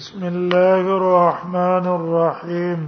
بسم 0.00 0.22
الله 0.34 0.84
الرحمن 1.00 1.86
الرحيم 2.00 2.80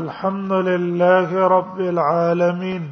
الحمد 0.00 0.52
لله 0.70 1.28
رب 1.56 1.80
العالمين 1.94 2.84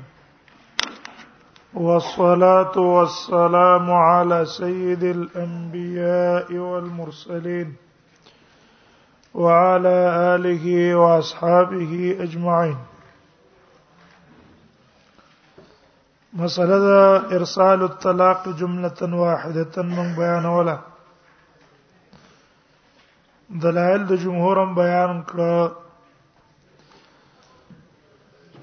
والصلاه 1.75 2.75
والسلام 2.97 3.85
على 3.93 4.39
سيد 4.45 5.03
الانبياء 5.19 6.49
والمرسلين 6.71 7.69
وعلى 9.35 9.97
اله 10.35 10.65
واصحابه 11.03 11.93
اجمعين 12.27 12.77
مساله 16.43 16.85
ارسال 17.39 17.83
الطلاق 17.91 18.43
جمله 18.49 19.01
واحده 19.27 19.73
من 19.97 20.07
بيان 20.21 20.47
ولا 20.59 20.79
دلایل 23.49 24.07
د 24.09 24.17
جمهورم 24.23 24.73
بیان 24.75 25.23
کړه 25.27 25.69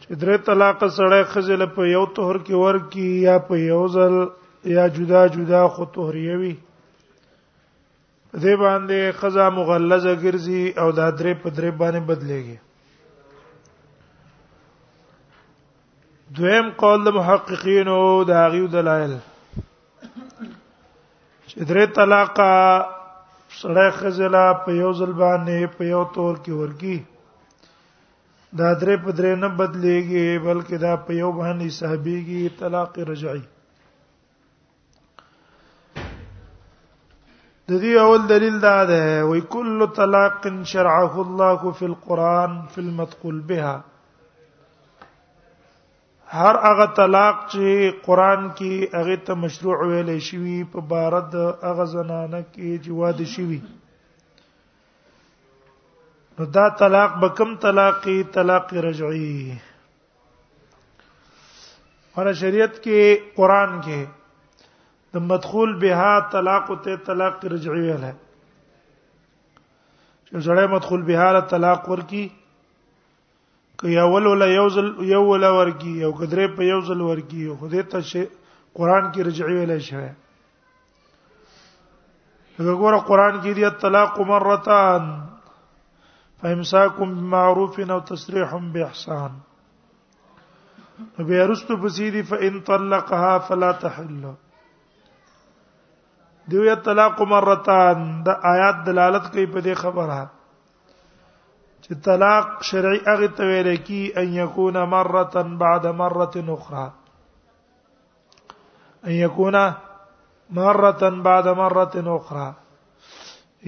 چې 0.02 0.16
درې 0.22 0.36
طلاق 0.48 0.82
سره 0.98 1.24
خزل 1.36 1.62
په 1.76 1.82
یو 1.92 2.00
طهر 2.16 2.38
کې 2.40 2.54
ورکی 2.64 3.06
یا 3.26 3.36
په 3.50 3.56
یو 3.60 3.86
ځل 3.94 4.14
یا 4.78 4.88
جدا 4.98 5.22
جدا 5.36 5.62
خو 5.76 5.86
طهریوي 5.98 6.50
دې 8.42 8.56
باندې 8.64 9.12
خزا 9.20 9.46
مغلظه 9.60 10.14
ګرځي 10.24 10.64
او 10.82 10.92
دا 10.98 11.08
درې 11.12 11.34
په 11.44 11.50
درې 11.60 11.70
باندې 11.72 12.00
بدلېږي 12.00 12.58
دویم 16.38 16.68
قول 16.82 17.00
د 17.06 17.08
محققین 17.20 17.88
او 17.96 18.04
د 18.32 18.34
هغیو 18.46 18.68
دلایل 18.76 19.14
چې 21.50 21.58
درې 21.70 21.86
طلاق 22.00 22.34
سړی 23.62 23.88
خزلا 24.00 24.48
په 24.66 24.70
یو 24.82 24.92
ځل 25.00 25.12
باندې 25.24 25.58
په 25.78 25.82
یو 25.94 26.04
تور 26.16 26.36
کې 26.44 26.54
ورکی 26.62 26.98
دا 28.60 28.70
درې 28.82 28.96
په 29.04 29.10
درې 29.18 29.32
نه 29.44 29.50
بدلېږي 29.58 30.28
بلکې 30.48 30.76
دا 30.86 30.94
په 31.06 31.12
یو 31.22 31.30
باندې 31.40 31.68
صحابيږي 31.80 32.44
طلاق 32.60 32.92
رجعي 33.12 33.42
د 37.70 37.72
دې 37.84 37.94
اول 38.06 38.22
دلیل 38.34 38.56
دا 38.68 38.78
ده 38.92 39.02
وای 39.30 39.42
کل 39.56 39.70
طلاق 40.00 40.38
شرعه 40.72 41.14
الله 41.26 41.62
فی 41.78 41.86
القرآن 41.92 42.52
فی 42.72 42.80
المدخول 42.86 43.38
بها 43.50 43.76
هر 46.36 46.58
هغه 46.68 46.86
طلاق 46.98 47.36
چې 47.50 47.98
قران 48.06 48.46
کې 48.60 49.02
هغه 49.02 49.16
ته 49.26 49.34
مشروع 49.42 49.76
ویل 49.90 50.08
شوی 50.28 50.56
په 50.76 50.80
بارد 50.94 51.36
هغه 51.68 51.84
زنانه 51.92 52.40
کې 52.54 52.78
جواد 52.86 53.20
شوی 53.34 53.60
نو 56.36 56.46
دا 56.58 56.66
طلاق 56.82 57.20
به 57.24 57.30
کوم 57.42 57.52
طلاقي 57.68 58.18
طلاق 58.40 58.74
رجعي 58.88 59.60
هر 62.16 62.34
شریعت 62.44 62.74
کې 62.82 63.30
قران 63.40 63.72
کې 63.86 64.02
د 65.16 65.26
مدخول 65.32 65.72
بها 65.86 66.12
طلاق 66.38 66.66
ته 66.84 66.96
طلاق 67.12 67.46
رجعي 67.58 67.82
ویل 67.86 68.04
ہے 68.10 68.16
چې 70.28 70.36
زړه 70.46 70.66
مدخول 70.76 71.02
بها 71.12 71.30
طلاق 71.54 71.82
ورکی 71.94 72.26
ک 73.84 73.88
یو 73.92 74.04
ول 74.12 74.28
ول 74.32 74.44
یوزل 74.56 74.86
یو 75.14 75.22
ول 75.30 75.44
ورگی 75.60 75.90
یو 76.04 76.10
قدرې 76.20 76.46
په 76.58 76.66
یوزل 76.72 77.00
ورگی 77.06 77.38
یو 77.48 77.54
خدای 77.62 77.82
ته 77.94 78.00
شي 78.10 78.22
قران 78.80 79.04
کې 79.12 79.22
رجعي 79.28 79.54
ویل 79.58 79.72
شي 79.88 80.04
هغه 82.58 82.74
ګوره 82.82 83.00
قران 83.10 83.34
کې 83.44 83.52
دی 83.58 83.66
طلاق 83.82 84.14
مرتان 84.30 85.04
فامساکم 86.44 87.10
بمعروف 87.18 87.76
او 87.96 87.98
تسریح 88.10 88.54
باحسان 88.76 89.34
بیا 91.32 91.46
بسيدي 91.82 92.22
فان 92.30 92.60
طلقها 92.70 93.34
فلا 93.50 93.72
تحل 93.84 94.22
دیو 96.52 96.64
یا 96.72 96.76
طلاق 96.88 97.18
مرتان 97.34 98.00
دا 98.30 98.34
آیات 98.54 98.78
دلالت 98.88 99.26
کوي 99.36 99.46
په 99.58 99.66
دې 99.68 99.74
خبره 99.82 100.18
چې 101.86 101.94
طلاق 102.06 102.48
شرعي 102.72 103.00
هغه 103.08 103.28
ته 103.38 103.44
ویل 103.52 103.68
کی 103.88 104.02
ان 104.20 104.28
یکون 104.34 104.78
مره 104.92 105.24
بعد 105.62 105.86
مره 106.02 106.42
اخرى 106.56 106.86
ان 109.06 109.12
یکون 109.22 109.56
مره 110.60 110.92
بعد 111.28 111.48
مره 111.64 112.14
اخرى 112.20 112.48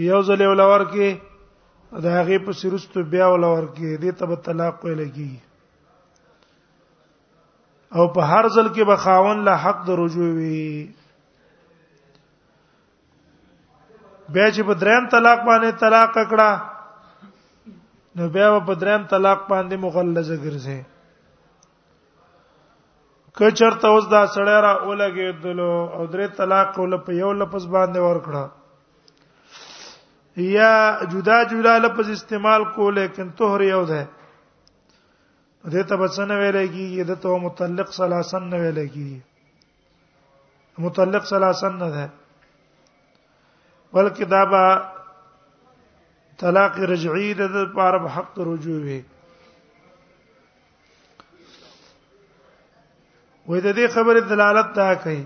یو 0.04 0.20
ځل 0.28 0.40
ولور 0.52 0.82
کې 0.92 1.10
دا 2.06 2.12
هغه 2.20 2.38
په 2.46 2.52
سرستو 2.60 3.02
بیا 3.16 3.28
ولور 3.34 3.64
کې 3.76 3.90
دې 4.04 4.12
ته 4.22 4.36
طلاق 4.46 4.78
ویل 4.86 5.02
کی 5.16 5.34
او 7.98 8.04
په 8.14 8.22
هر 8.32 8.46
ځل 8.56 8.68
کې 8.76 8.84
به 8.92 8.98
خاون 9.08 9.38
له 9.50 9.54
حق 9.66 9.80
د 9.90 9.92
رجوع 10.02 10.30
وي 10.40 10.70
بیا 14.30 14.48
چې 14.56 14.62
په 14.72 14.80
دریم 14.86 15.04
طلاق 15.16 15.40
باندې 15.52 15.72
طلاق 15.84 16.12
کړه 16.20 16.50
نو 18.18 18.24
بیا 18.36 18.48
په 18.68 18.74
دریم 18.82 19.02
طلاق 19.14 19.40
باندې 19.50 19.76
مغلظه 19.86 20.36
ګرځي 20.44 20.76
کچرته 23.40 23.88
اوس 23.96 24.06
دا 24.14 24.22
سړی 24.36 24.58
را 24.66 24.74
اولګېدلو 24.88 25.74
او 25.96 26.04
درې 26.14 26.28
طلاق 26.38 26.70
ول 26.82 26.94
په 27.08 27.12
یو 27.22 27.32
لفظ 27.42 27.64
باندې 27.76 28.00
ورکړه 28.08 28.44
یا 30.58 30.72
جدا 31.16 31.40
جدا 31.52 31.74
لفظ 31.88 32.08
استعمال 32.16 32.62
کو 32.78 32.86
لیکن 33.00 33.28
طهر 33.42 33.62
یو 33.68 33.84
ده 33.92 34.02
دې 35.72 35.84
ته 35.92 35.96
بچنه 36.04 36.34
ویلې 36.40 36.66
کیږي 36.76 37.04
د 37.12 37.14
تو 37.26 37.36
متلق 37.50 37.90
سلاسن 38.00 38.44
نه 38.52 38.58
ویلې 38.66 38.88
کیږي 38.98 39.20
متلق 40.88 41.24
سلاسن 41.36 41.74
نه 41.84 41.90
ده 42.00 42.08
بلکې 43.94 44.24
دا 44.36 44.42
به 44.52 44.62
طلاق 46.40 46.80
رجعي 46.92 47.28
د 47.40 47.54
لپاره 47.56 47.98
په 48.06 48.10
حق 48.16 48.40
رجوع 48.50 48.78
وي 48.86 49.00
وې 53.50 53.60
د 53.66 53.68
دې 53.78 53.86
خبره 53.94 54.20
دلالت 54.32 54.70
دا 54.82 54.88
کوي 55.06 55.22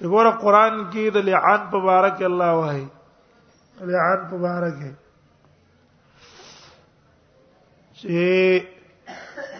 وګوره 0.00 0.32
قران 0.42 0.74
کې 0.92 1.04
د 1.14 1.24
لعان 1.30 1.60
په 1.70 1.78
اړه 1.96 2.10
کې 2.16 2.24
الله 2.30 2.50
وایي 2.60 2.86
لعان 3.92 4.20
په 4.34 4.52
اړه 4.56 4.70
کې 4.78 4.92
چې 8.02 9.50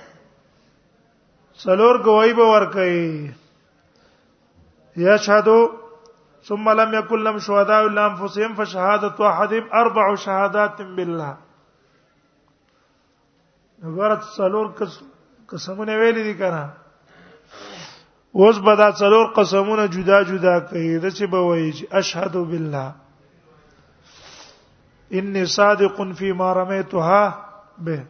څلور 1.65 1.95
گواہی 2.09 2.33
به 2.43 2.47
ور 2.55 2.65
کوي 2.79 3.03
یا 5.07 5.17
شهادو 5.27 5.59
ثم 6.49 6.71
لم 6.79 6.93
يكن 6.95 7.25
لهم 7.27 7.39
شهداء 7.45 7.77
الا 7.87 8.03
انفسهم 8.07 8.53
فشهاده 8.55 9.23
احدهم 9.29 9.69
اربع 9.75 10.03
شهادات 10.25 10.83
بالله 10.99 11.31
غرت 13.97 14.23
سلور 14.39 14.67
قسمونه 15.49 15.95
ویلې 16.03 16.23
دي 16.29 16.35
کنه 16.35 16.71
اوس 18.43 18.57
بدا 18.69 18.89
سلور 19.01 19.27
قسمونه 19.41 19.85
جدا 19.97 20.19
جدا 20.31 20.55
کوي 20.61 20.93
د 20.99 21.07
چې 21.07 21.25
به 21.35 21.41
وایي 21.49 21.71
چې 21.73 21.85
اشهد 21.93 22.35
بالله 22.37 22.89
اني 25.19 25.43
صادق 25.59 25.97
فيما 26.23 26.49
رميتها 26.53 27.25
به 27.79 28.03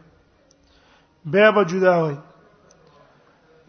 به 1.25 1.49
به 1.51 1.63
جدا 1.65 1.95
وایي 2.03 2.17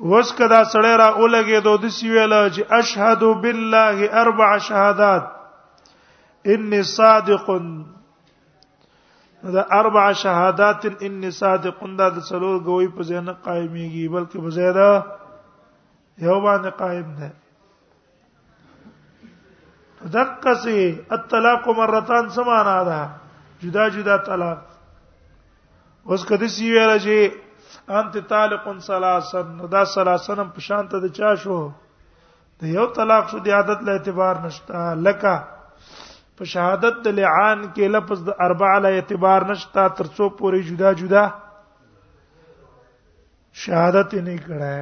وس 0.07 0.33
کدا 0.39 0.63
سړی 0.73 0.95
را 1.01 1.07
اولګې 1.21 1.61
دو 1.67 1.75
د 1.83 1.87
سی 1.97 2.07
ویل 2.15 2.35
چې 2.55 2.63
اشهد 2.79 3.23
بالله 3.43 3.99
اربع 4.23 4.51
شهادات 4.59 5.25
انی 6.55 6.83
صادق 6.97 7.47
دا 9.55 9.63
اربع 9.81 10.05
شهادات 10.21 10.83
انی 11.07 11.31
صادق 11.39 11.77
دا 11.99 12.09
د 12.19 12.27
سلور 12.31 12.59
گوی 12.69 12.89
په 12.99 13.03
ذهن 13.09 13.29
قائميږي 13.47 14.05
بلکې 14.15 14.39
په 14.45 14.51
زیاده 14.57 14.91
یو 16.29 16.39
باندې 16.47 16.71
قائم 16.81 17.09
ده 17.19 17.29
دقه 20.17 20.55
سي 20.63 20.77
الطلاق 21.19 21.69
مرتان 21.81 22.29
سمانا 22.39 22.79
ده 22.85 23.01
جدا 23.67 23.89
جدا 23.99 24.17
طلاق 24.31 24.59
اوس 26.09 26.23
کدي 26.29 26.49
سی 26.59 26.73
ویل 26.73 26.99
چې 26.99 27.48
انت 27.91 28.19
طالق 28.29 28.65
ثلاثن 28.87 29.69
دا 29.73 29.85
ثلاثن 29.95 30.49
په 30.57 30.61
شان 30.67 30.89
ته 30.93 30.99
د 31.05 31.13
چا 31.19 31.31
شو 31.45 31.59
د 32.61 32.71
یو 32.77 32.87
طلاق 32.99 33.25
شو 33.31 33.39
دی 33.47 33.51
عادت 33.59 33.81
له 33.89 33.93
اعتبار 33.97 34.35
نشتا 34.45 34.83
لکه 35.09 35.35
په 36.39 36.43
شهادت 36.53 36.97
د 37.07 37.17
لعان 37.19 37.61
کې 37.75 37.87
لفظ 37.97 38.19
د 38.29 38.41
اربع 38.47 38.73
له 38.87 38.91
اعتبار 38.99 39.41
نشتا 39.53 39.85
ترڅو 40.01 40.27
پوری 40.39 40.63
جدا 40.71 40.91
جدا 41.03 41.25
شهادت 43.65 44.11
نه 44.27 44.37
کړه 44.45 44.75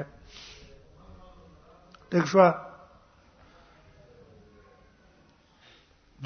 تک 2.11 2.25
شو 2.33 2.39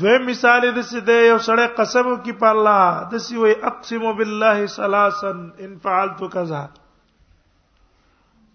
دوی 0.01 0.17
مثال 0.27 0.63
د 0.77 0.81
سده 0.91 1.15
یو 1.31 1.39
سړی 1.49 1.67
قسم 1.79 2.05
وکي 2.11 2.33
په 2.43 2.47
الله 2.55 2.85
د 3.15 3.23
سی 3.25 3.35
وی 3.43 3.51
اقسم 3.71 4.05
بالله 4.21 4.69
ثلاثا 4.75 5.33
ان 5.67 5.75
فعلت 5.83 6.23
کذا 6.35 6.61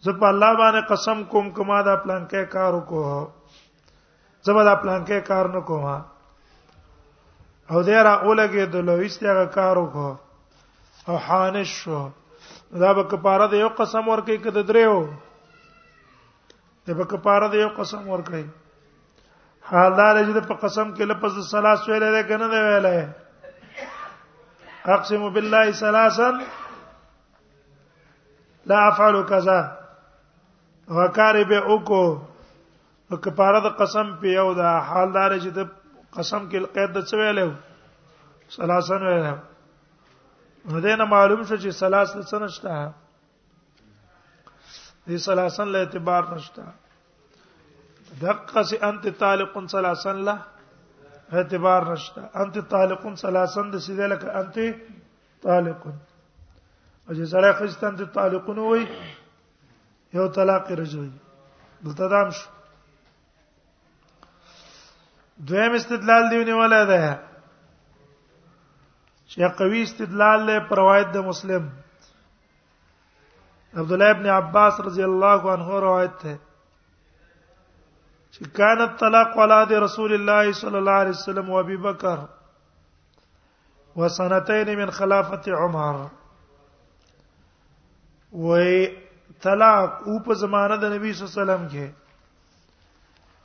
زه 0.05 0.13
په 0.23 0.29
الله 0.33 0.55
باندې 0.61 0.87
قسم 0.93 1.21
کوم 1.35 1.49
کما 1.59 1.81
دا 1.89 1.93
پلان 2.07 2.25
کې 2.31 2.51
کار 2.55 2.77
وکړو 2.79 4.49
زه 4.49 4.65
دا 4.69 4.75
پلان 4.85 5.05
کې 5.05 5.29
کار 5.29 5.51
نه 5.57 5.61
کوم 5.69 5.85
او 5.91 7.79
دې 7.89 8.01
را 8.09 8.15
اولګې 8.25 8.65
د 8.73 8.87
لويستګه 8.87 9.45
کار 9.59 9.75
وکړو 9.83 10.11
او 11.07 11.21
حانش 11.29 11.77
شو 11.85 12.01
دا 12.85 12.93
به 12.99 13.07
کپاره 13.15 13.51
د 13.55 13.61
یو 13.65 13.69
قسم 13.81 14.05
ورکې 14.09 14.43
کده 14.45 14.65
دریو 14.73 14.97
دا 16.87 16.97
به 17.01 17.11
کپاره 17.15 17.53
د 17.55 17.63
یو 17.65 17.69
قسم 17.81 18.09
ورکې 18.13 18.45
حال 19.71 19.91
دا 19.97 20.07
چې 20.15 20.31
په 20.47 20.55
قسم 20.63 20.87
کې 20.95 21.03
لفظ 21.11 21.31
د 21.37 21.39
ثلاث 21.51 21.81
ویل 21.89 22.03
دی 22.15 22.21
کنه 22.31 22.47
دی 22.53 22.59
ویلې 22.65 22.99
اقسم 24.95 25.21
بالله 25.37 25.65
ثلاثا 25.81 26.27
لا 28.71 28.77
افعل 28.89 29.15
كذا 29.29 29.59
وکاره 30.97 31.43
به 31.49 31.59
وکړو 31.71 33.17
کفاره 33.25 33.59
د 33.65 33.67
قسم 33.81 34.07
په 34.21 34.27
یو 34.39 34.49
دا 34.61 34.69
حال 34.91 35.07
دا 35.17 35.23
چې 35.43 35.49
د 35.57 35.59
قسم 36.19 36.41
کې 36.51 36.57
قید 36.77 36.89
د 36.99 37.01
څه 37.09 37.13
ویلې 37.19 37.47
ثلاثا 38.59 38.95
ویلې 39.07 39.31
نو 40.69 40.75
دینه 40.87 41.05
معلوم 41.17 41.41
شو 41.47 41.55
چې 41.63 41.69
ثلاث 41.81 42.09
څه 42.29 42.37
نشته 42.47 42.69
دې 45.07 45.17
ثلاثا 45.29 45.63
له 45.73 45.77
اعتبار 45.85 46.23
نشته 46.35 46.63
دقه 48.21 48.61
سي 48.63 48.75
انت 48.75 49.07
طالق 49.07 49.59
ثلاثن 49.65 50.15
له 50.25 50.41
اعتبار 51.33 51.91
نشته 51.93 52.21
انت 52.35 52.57
طالق 52.57 53.13
ثلاثن 53.15 53.71
د 53.71 53.77
سیده 53.77 54.07
لکه 54.07 54.27
انت 54.39 54.55
طالق 55.43 55.81
او 57.09 57.13
چې 57.17 57.23
سره 57.31 57.49
خستان 57.59 57.93
ته 57.99 58.05
طالقونه 58.05 58.61
وي 58.71 58.85
یو 60.13 60.27
طلاق 60.27 60.71
رجوي 60.71 61.11
دلته 61.83 62.07
دام 62.09 62.29
شو 62.31 62.47
دویم 65.47 65.73
استدلال 65.75 66.23
دیونه 66.29 66.55
ولا 66.61 66.83
ده 66.91 67.19
چې 69.29 69.39
قوي 69.59 69.81
استدلال 69.83 70.39
له 70.47 70.55
روایت 70.81 71.07
د 71.13 71.17
مسلم 71.17 71.63
عبد 73.77 73.91
الله 73.91 74.11
ابن 74.11 74.25
عباس 74.39 74.73
رضی 74.87 75.03
الله 75.09 75.41
عنه 75.53 75.79
روایت 75.87 76.17
ده 76.23 76.35
چې 78.35 78.49
کان 78.59 78.81
الطلاق 78.83 79.37
ولاد 79.39 79.69
رسول 79.81 80.13
الله 80.13 80.51
صلی 80.61 80.77
الله 80.77 81.01
علیه 81.01 81.09
وسلم 81.17 81.49
او 81.51 81.57
ابي 81.59 81.77
بکر 81.83 82.17
وسنتين 83.99 84.71
من 84.79 84.89
خلافه 84.97 85.51
عمر 85.59 85.95
وې 88.31 89.45
طلاق 89.45 89.93
او 90.07 90.17
په 90.25 90.33
زمانه 90.41 90.77
د 90.83 90.91
نبی 90.95 91.13
صلی 91.13 91.29
الله 91.29 91.45
علیه 91.45 91.45
وسلم 91.45 91.63
کې 91.69 91.87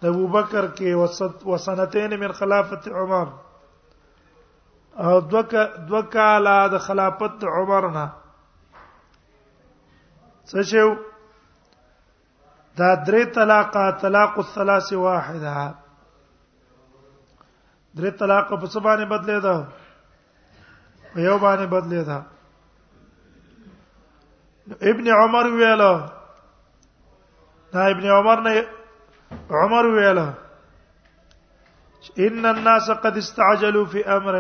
د 0.03 0.05
ابو 0.17 0.27
بکر 0.39 0.67
کې 0.67 1.47
وسنتين 1.53 2.17
من 2.25 2.33
خلافه 2.41 3.05
عمر 3.05 3.31
او 5.07 5.13
دوک 5.35 5.55
دوکاله 5.91 6.57
د 6.75 6.79
خلافت 6.89 7.45
عمر 7.57 7.87
نه 7.99 8.03
څه 10.47 10.63
شو 10.73 10.89
دا 12.79 12.89
درې 13.07 13.25
طلاق 13.35 13.77
طلاق 14.03 14.39
الثلاث 14.39 14.93
واحده 14.93 15.55
درې 17.99 18.11
طلاق 18.21 18.47
په 18.61 18.67
څه 18.73 18.79
باندې 18.87 19.05
بدلې 19.15 19.39
دا 19.47 19.57
په 21.15 21.19
یو 21.29 21.37
باندې 21.45 21.67
بدلې 21.75 22.03
دا 22.09 22.19
ابن 24.91 25.07
عمر 25.21 25.47
ویلا 25.59 25.93
دا 27.73 27.83
ابن 27.95 28.05
عمر 28.19 28.39
نه 28.47 28.53
عمر 29.63 29.85
ویلا 29.97 30.29
ان 32.27 32.47
الناس 32.47 32.91
قد 33.03 33.17
استعجلوا 33.23 33.85
في 33.95 34.01
امر 34.17 34.35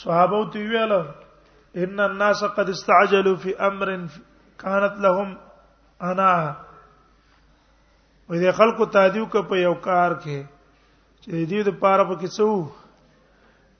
صحابه 0.00 0.52
ویلو 0.72 1.02
ان 1.84 2.00
الناس 2.00 2.44
قد 2.44 2.68
استعجلوا 2.68 3.36
في 3.36 3.50
امر 3.68 3.88
كانت 4.60 4.94
لهم 5.06 5.30
انا 6.10 6.30
وې 8.28 8.38
د 8.44 8.56
خلکو 8.58 8.84
تادیو 8.96 9.24
ک 9.32 9.48
په 9.50 9.56
یو 9.66 9.74
کار 9.88 10.10
کې 10.22 10.38
چې 11.22 11.30
دې 11.50 11.60
د 11.68 11.70
پاره 11.82 12.04
په 12.10 12.14
کې 12.20 12.28
څو 12.36 12.48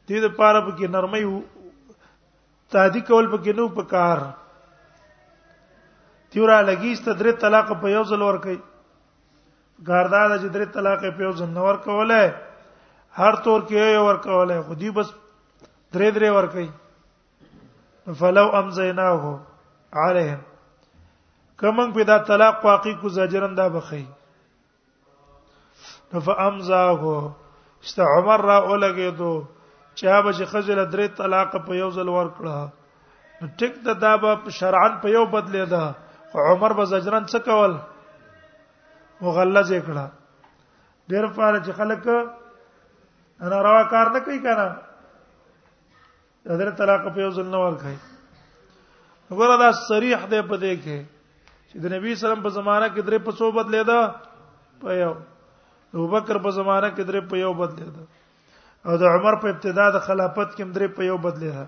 دې 0.08 0.18
د 0.24 0.28
پاره 0.38 0.60
په 0.66 0.72
کې 0.76 0.86
نرمۍ 0.94 1.24
تادی 2.74 3.00
کول 3.08 3.26
په 3.32 3.38
کې 3.44 3.52
نو 3.58 3.64
په 3.78 3.82
کار 3.94 4.18
تیورا 6.30 6.58
لګیست 6.68 7.06
درې 7.20 7.32
طلاق 7.42 7.68
په 7.82 7.86
یو 7.96 8.04
ځل 8.10 8.22
ور 8.28 8.38
کوي 8.44 8.58
ګارداد 9.88 10.30
چې 10.40 10.48
درې 10.54 10.66
طلاق 10.78 11.00
په 11.16 11.20
یو 11.26 11.32
ځل 11.40 11.50
نور 11.58 11.74
کوله 11.84 12.22
هر 13.18 13.34
تور 13.46 13.60
کې 13.68 13.80
یو 13.98 14.04
ور 14.06 14.18
کوله 14.28 14.56
خو 14.66 14.72
دې 14.80 14.90
بس 15.00 15.08
درې 15.94 16.08
درې 16.16 16.28
ور 16.36 16.46
کوي 16.54 16.70
فلو 18.22 18.46
امزیناه 18.60 19.22
عليهم 20.04 20.40
کمن 21.62 21.90
په 21.94 22.02
دا 22.06 22.16
طلاق 22.28 22.64
واقع 22.66 22.92
کو 23.00 23.08
زجرن 23.16 23.52
دا 23.56 23.66
بخي 23.74 24.04
نو 26.12 26.20
فامزاه 26.28 27.10
است 27.82 28.00
عمر 28.06 28.40
را 28.50 28.56
اولګه 28.68 29.10
دو 29.18 29.32
چا 30.00 30.16
به 30.24 30.32
خزل 30.54 30.80
درې 30.94 31.06
طلاق 31.18 31.54
په 31.66 31.72
یو 31.82 31.90
ځل 31.98 32.08
ور 32.16 32.28
کړه 32.40 32.58
نو 33.40 33.48
ټیک 33.62 33.74
د 33.86 33.90
دا 34.06 34.12
به 34.24 34.50
شرعن 34.58 34.92
په 35.04 35.08
یو 35.14 35.22
بدلې 35.26 35.64
ده 35.74 36.50
عمر 36.50 36.70
به 36.80 36.84
زجرن 36.94 37.24
څه 37.30 37.38
کول 37.46 37.78
وغلظ 39.22 39.72
کړه 39.86 40.06
ډېر 41.08 41.24
پاره 41.36 41.58
چې 41.64 41.72
خلک 41.78 42.02
انا 43.42 43.62
روا 43.68 43.82
کار 43.96 44.06
نه 44.16 44.20
کوي 44.28 44.40
کنه 44.50 44.68
حضرت 46.50 46.78
طلاق 46.84 47.00
په 47.08 47.20
یو 47.28 47.32
ځل 47.40 47.48
نه 47.56 47.64
ور 47.64 47.74
کوي 47.86 47.96
وګوره 49.30 49.56
دا 49.66 49.70
صریح 49.88 50.26
دی 50.30 50.42
په 50.48 50.56
دې 50.60 50.74
کې 50.84 50.98
چې 51.72 51.80
د 51.82 51.92
نبی 51.92 52.14
سلام 52.20 52.40
په 52.44 52.50
زمانہ 52.54 52.86
کې 52.94 53.02
درې 53.08 53.18
په 53.26 53.32
صحبت 53.40 53.68
لیدا 53.74 54.00
په 54.80 54.94
یو 55.00 55.12
ابوبکر 55.94 56.38
په 56.46 56.50
زمانہ 56.56 56.88
کې 56.94 57.04
درې 57.08 57.20
په 57.28 57.36
یو 57.44 57.52
بدلی 57.60 57.88
دا 57.94 58.02
او 58.88 58.96
د 59.02 59.12
عمر 59.16 59.34
په 59.44 59.48
ابتدا 59.52 59.84
د 59.94 59.98
خلافت 60.08 60.48
کې 60.56 60.64
درې 60.74 60.88
په 60.96 61.02
یو 61.10 61.16
بدلی 61.24 61.50
دا 61.56 61.64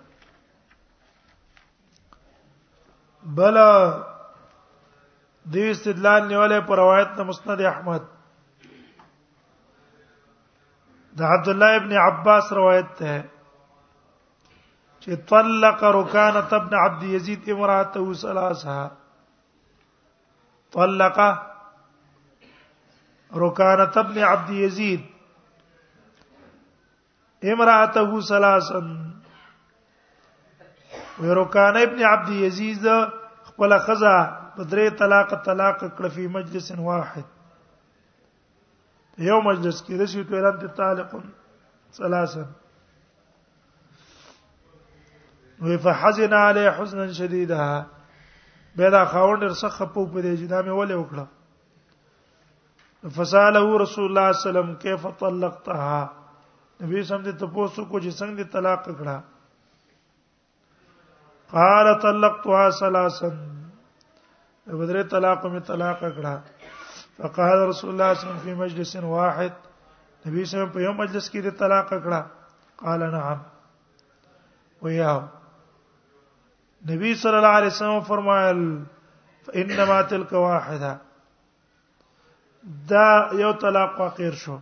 بل 3.37 3.57
د 5.55 5.65
استدلال 5.73 6.23
نیولې 6.29 6.61
پر 6.67 6.77
روایت 6.83 7.11
د 7.21 7.29
مسند 7.29 7.61
احمد 7.73 8.03
د 11.23 11.25
عبد 11.35 11.49
الله 11.55 11.77
ابن 11.79 11.93
عباس 12.05 12.51
روایت 12.59 12.93
ده 13.01 13.15
چې 15.07 15.25
طلق 15.33 15.85
ركانه 15.99 16.61
ابن 16.61 16.75
عبد 16.85 17.03
يزيد 17.15 17.49
امراته 17.57 18.05
ثلاثه 18.25 18.77
طلق 20.75 21.19
ركانة 23.37 23.93
ابن 24.03 24.19
عبد 24.19 24.51
يزيد 24.51 25.05
امرأته 27.45 28.21
ثلاثا 28.21 29.11
وركان 31.21 31.77
ابن 31.77 32.03
عبد 32.05 32.29
يزيد 32.29 32.89
خپل 33.49 33.77
خزا 33.87 34.17
بدرې 34.57 34.87
طلاق 34.99 35.29
طلاق 35.47 35.83
کړ 35.97 36.09
په 36.17 36.27
مجلس 36.37 36.67
واحد 36.89 37.25
یو 39.29 39.39
مجلس 39.49 39.77
کې 39.87 39.95
رسې 40.03 40.23
ته 40.29 40.35
اعلان 40.41 40.57
طالق 40.81 41.11
ثلاثه 42.03 42.47
وفحزن 45.67 46.33
عليه 46.45 46.69
حزنا 46.79 47.07
شديدا 47.19 47.63
به 48.77 48.91
دا 48.91 49.05
خاوند 49.05 49.53
سره 49.53 49.71
خپو 49.71 50.03
په 50.13 50.21
دې 50.23 50.33
چې 50.39 50.47
دا 50.53 50.61
مې 50.67 50.73
ولې 50.81 50.97
وکړه 51.01 51.25
فساله 53.19 53.63
رسول 53.83 54.07
الله 54.07 54.33
صلی 54.33 54.33
الله 54.33 54.35
علیه 54.35 54.49
وسلم 54.53 54.75
کیف 54.83 55.07
طلقتها 55.19 56.01
نبی 56.83 57.03
سم 57.11 57.21
دې 57.27 57.33
تاسو 57.41 57.85
کو 57.91 57.99
چې 58.05 58.11
څنګه 58.19 58.37
دې 58.39 58.47
طلاق 58.55 58.89
کړه 58.99 59.17
قال 61.55 61.87
طلقتها 62.03 62.71
ثلاثا 62.81 63.31
بدر 64.81 65.03
طلاق 65.15 65.47
می 65.55 65.61
طلاق 65.71 65.99
کړه 65.99 66.39
فقال 67.17 67.59
رسول 67.69 67.91
الله 67.95 68.09
صلی 68.09 68.09
الله 68.09 68.09
علیه 68.09 68.17
وسلم 68.17 68.43
فی 68.49 68.55
مجلس 68.65 68.97
واحد 68.97 69.55
نبی 70.27 70.45
سم 70.51 70.67
په 70.77 70.81
یو 70.89 70.93
مجلس 71.05 71.31
کې 71.31 71.41
دې 71.47 71.59
طلاق 71.59 71.89
کړه 71.95 72.21
قال 72.85 73.09
نعم 73.17 73.39
ویاو 74.83 75.21
نبی 76.91 77.13
صلی 77.23 77.35
الله 77.37 77.55
علیه 77.59 77.67
وسلم 77.73 78.01
فرمایل 78.11 78.59
انما 79.61 80.01
تلك 80.11 80.33
واحده 80.33 80.93
دا 82.91 83.07
یو 83.43 83.53
طلاق 83.63 83.99
واقع 84.01 84.31
شو 84.43 84.57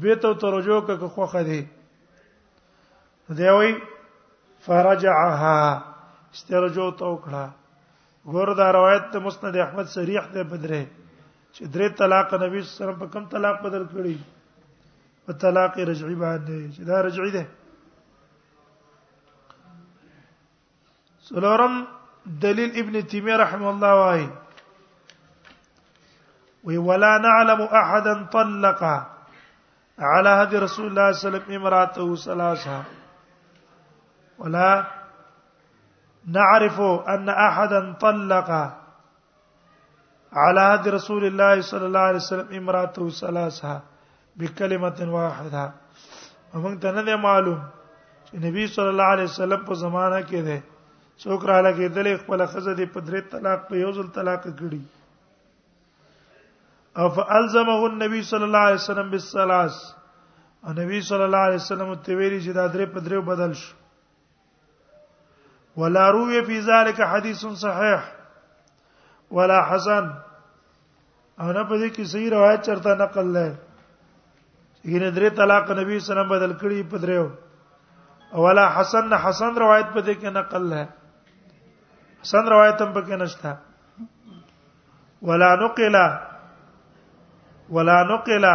بیتو 0.04 0.34
ترجو 0.34 0.82
که 0.88 0.96
خو 1.16 1.26
خدي 1.26 1.68
دیوی 3.38 3.74
فرجعها 4.66 5.58
استرجو 6.34 6.90
تو 6.92 7.16
کړه 7.26 7.46
ګور 8.34 8.50
دا 8.58 8.72
روایت 8.72 9.04
ته 9.12 9.20
مسند 9.20 9.56
احمد 9.66 9.88
صریح 9.98 10.24
ده 10.34 10.44
بدره 10.56 10.82
چې 11.54 11.64
درې 11.74 11.98
طلاق 11.98 12.34
نبی 12.34 12.62
صلی 12.62 12.72
الله 12.72 12.74
علیه 12.74 12.88
وسلم 12.88 13.00
په 13.06 13.08
کم 13.14 13.26
طلاق 13.36 13.62
بدل 13.62 13.86
کړی 13.94 14.16
په 15.28 15.34
رجعي 15.88 16.18
باندې 16.24 16.58
چې 16.74 16.82
دا 16.90 16.98
رجعي 17.08 17.32
ده 17.36 17.46
سلورم 21.30 21.76
دليل 22.44 22.72
ابن 22.82 22.96
تيميه 23.12 23.36
رحمه 23.44 23.70
الله 23.74 23.94
واي 24.02 24.26
وي 26.68 26.78
ولا 26.78 27.14
نعلم 27.26 27.62
احدا 27.82 28.14
طلق 28.38 28.80
على 30.12 30.30
هدي 30.40 30.56
رسول 30.68 30.88
الله 30.88 31.12
صلى 31.12 31.20
الله 31.28 31.40
عليه 31.40 31.40
وسلم 31.40 31.46
امراته 31.60 32.16
ثلاثه 32.16 32.84
ولا 34.40 34.72
نعرف 36.38 36.80
ان 37.16 37.30
احدا 37.30 37.94
طلق 38.00 38.50
على 40.34 40.62
هدي 40.72 40.90
رسول 40.90 41.26
الله 41.26 41.62
صلى 41.62 41.86
الله 41.86 42.00
عليه 42.12 42.22
وسلم 42.28 42.48
امراته 42.64 43.10
ثلاثه 43.10 43.82
بکلمت 44.40 45.00
واحده 45.02 45.62
موږ 46.62 46.74
ته 46.84 46.92
نه 47.02 47.16
معلوم 47.24 47.62
چې 48.30 48.38
نبی 48.44 48.66
صلی 48.76 48.92
الله 48.94 49.10
علیه 49.16 49.24
وسلم 49.32 49.62
په 49.70 49.74
زمانہ 49.84 50.20
کې 50.30 50.40
ده 50.50 50.60
څوک 51.24 51.42
را 51.52 51.58
لګېدل 51.68 52.08
خپل 52.22 52.40
خزه 52.52 52.74
دې 52.76 52.86
په 52.98 53.02
درې 53.08 53.20
طلاق 53.34 53.60
په 53.72 53.76
یو 53.84 53.92
ځل 53.98 54.08
طلاق 54.20 54.44
کړي 54.46 54.82
او 57.00 57.06
فالزمه 57.18 57.78
النبي 57.90 58.22
صلی 58.32 58.44
الله 58.52 58.64
علیه 58.70 58.82
وسلم 58.84 59.08
بالثلاث 59.18 59.76
او 60.64 60.74
نبی 60.82 61.00
صلی 61.10 61.24
الله 61.30 61.44
علیه 61.50 61.62
وسلم 61.64 61.90
ته 62.08 62.14
ویلي 62.16 62.42
چې 62.46 62.54
دا 62.60 62.66
درې 62.76 62.86
په 62.96 63.00
درې 63.10 63.20
بدل 63.34 63.52
شو 63.64 63.74
ولا 65.82 66.06
روي 66.14 66.40
في 66.46 66.56
ذلك 66.68 67.00
حديث 67.10 67.42
صحيح 67.66 68.00
ولا 69.40 69.58
حسن 69.72 70.06
او 71.40 71.52
نه 71.52 71.64
په 71.70 71.76
دې 71.82 71.92
کې 71.96 72.04
صحیح 72.16 72.30
روایت 72.38 72.62
چرته 72.72 72.90
نقل 73.06 73.28
لای 73.38 73.52
ینه 74.86 75.10
درې 75.12 75.30
طلاق 75.38 75.72
نبی 75.80 76.00
صلی 76.00 76.00
الله 76.00 76.00
علیه 76.02 76.04
وسلم 76.04 76.30
بدل 76.36 76.54
کړی 76.62 76.86
په 76.92 76.98
دریو 77.06 77.26
اولا 78.40 78.66
حسن 78.80 79.04
نه 79.10 79.18
حسن 79.24 79.52
روایت 79.64 79.88
په 79.94 80.00
دې 80.06 80.14
کې 80.22 80.30
نقل 80.40 80.64
ہے 80.74 80.86
حسن 82.24 82.44
روایت 82.54 82.78
هم 82.82 82.92
په 82.98 83.02
کې 83.08 83.16
نشته 83.22 83.52
ولا 85.30 85.52
نقل 85.64 85.96
ولا 87.78 88.00
نقل 88.14 88.46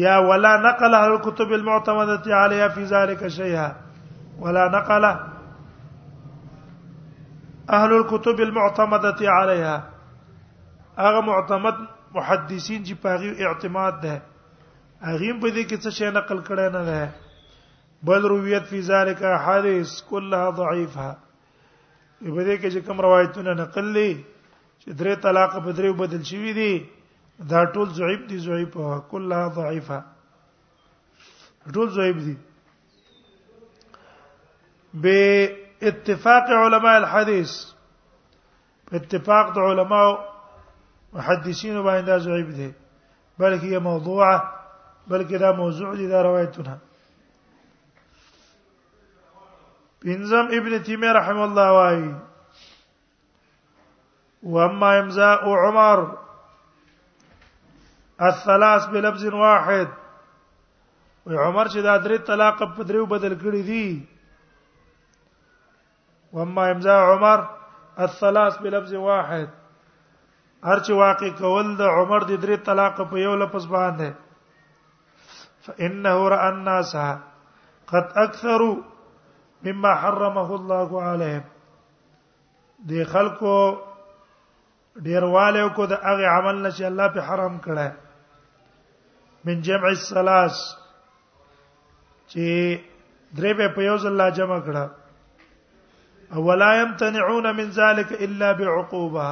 یا 0.00 0.16
ولا 0.30 0.52
نقل 0.66 0.92
اهل 0.94 1.10
الكتب 1.12 1.52
المعتمده 1.60 2.26
عليها 2.42 2.68
فی 2.78 2.84
ذلک 2.94 3.22
شيئا 3.38 3.68
ولا 4.40 4.64
نقل 4.78 5.04
اهل 5.04 7.90
الكتب 8.00 8.36
المعتمده 8.48 9.20
عليها 9.30 9.76
اغه 10.98 11.20
معتمد 11.32 11.76
محدثین 12.14 12.84
چې 12.84 12.94
پاغي 13.02 13.28
اعتماد 13.48 13.98
ده 14.04 14.14
هغه 14.18 15.34
په 15.42 15.50
دې 15.56 15.64
کې 15.68 15.76
څه 15.82 15.90
شی 15.98 16.08
نقل 16.16 16.38
کړي 16.48 16.68
نه 16.76 16.80
ده 16.90 17.02
بل 18.08 18.22
رویت 18.32 18.64
فی 18.72 18.80
ذلک 18.88 19.22
حدیث 19.46 19.92
كلها 20.12 20.48
ضعیفه 20.60 21.08
په 21.22 22.44
دې 22.48 22.56
کې 22.62 22.68
چې 22.74 22.80
کوم 22.86 22.98
روایتونه 23.06 23.50
نقل 23.60 23.86
لې 23.98 24.10
چې 24.82 24.88
درې 25.00 25.14
طلاق 25.26 25.54
په 25.64 25.72
درې 25.80 25.92
بدل 26.04 26.22
شي 26.30 26.38
دي 26.60 26.72
دا 27.52 27.60
ټول 27.74 27.88
ضعیف 28.00 28.22
دي 28.30 28.38
ضعیف 28.48 28.72
كلها 29.12 29.44
ضعیفه 29.60 29.98
ټول 31.78 31.88
ضعیف 31.98 32.16
دي 32.28 32.36
به 35.04 35.22
اتفاق 35.90 36.46
علماء 36.62 36.96
الحديث 37.00 37.52
اتفاق 38.98 39.46
د 39.56 39.58
علماء 39.70 40.10
محدثين 41.12 41.82
باين 41.82 42.04
دا 42.06 42.16
زعيب 42.24 42.50
دي 42.56 42.70
بلکې 43.38 43.64
هي 43.64 43.78
موضوعة 43.78 44.52
بلکې 45.08 45.38
دا 45.44 45.52
موضوع 45.56 45.94
دي 45.94 46.06
دا 46.08 46.22
روايتنا 46.22 46.78
بنزم 50.02 50.46
ابن 50.58 50.82
تيمية 50.82 51.12
رحمه 51.12 51.44
الله 51.44 51.72
واي 51.72 52.14
وأما 54.42 54.98
إمزاء 55.00 55.48
عمر 55.50 56.18
الثلاث 58.28 58.86
بلفظ 58.86 59.24
واحد 59.24 59.88
وي 61.26 61.36
عمر 61.38 61.66
چې 61.68 61.78
دا 61.82 61.96
درې 61.98 62.18
طلاق 62.26 62.62
په 62.76 62.82
دریو 62.82 63.06
بدل 63.06 63.38
کړی 63.40 63.62
دي 63.72 64.04
اما 66.42 66.64
امزاء 66.70 66.96
عمر 67.12 67.40
الثلاث 68.04 68.58
بلفظ 68.58 68.92
واحد 68.94 69.48
هر 70.68 70.78
چې 70.86 70.92
واقع 70.96 71.28
کول 71.38 71.76
د 71.76 71.82
عمر 71.98 72.24
د 72.30 72.40
درې 72.42 72.56
طلاق 72.64 72.98
په 73.10 73.18
یو 73.20 73.34
لفظ 73.42 73.66
باندې 73.66 74.12
فانه 75.66 76.12
را 76.32 76.40
الناس 76.48 76.92
قد 77.92 78.06
اكثر 78.24 78.64
مما 79.68 79.94
حرمه 80.02 80.48
الله 80.58 81.02
عليهم 81.04 81.44
د 82.92 83.10
خلکو 83.14 83.56
ډیرواله 85.08 85.64
کو 85.80 85.86
د 85.90 85.98
هغه 86.04 86.26
عمل 86.38 86.56
نشي 86.68 86.84
الله 86.92 87.08
په 87.16 87.20
حرام 87.30 87.58
کړه 87.66 89.48
من 89.48 89.60
جمع 89.68 89.88
الثلاث 89.96 90.56
چې 92.32 92.88
درې 93.38 93.52
به 93.60 93.68
په 93.76 93.82
یو 93.92 93.96
ځل 94.06 94.12
لا 94.22 94.30
جمع 94.40 94.60
کړه 94.66 94.84
او 96.34 96.46
ولا 96.48 96.74
يمتنعون 96.80 97.54
من 97.60 97.70
ذلك 97.84 98.12
الا 98.26 98.52
بعقوبه 98.58 99.30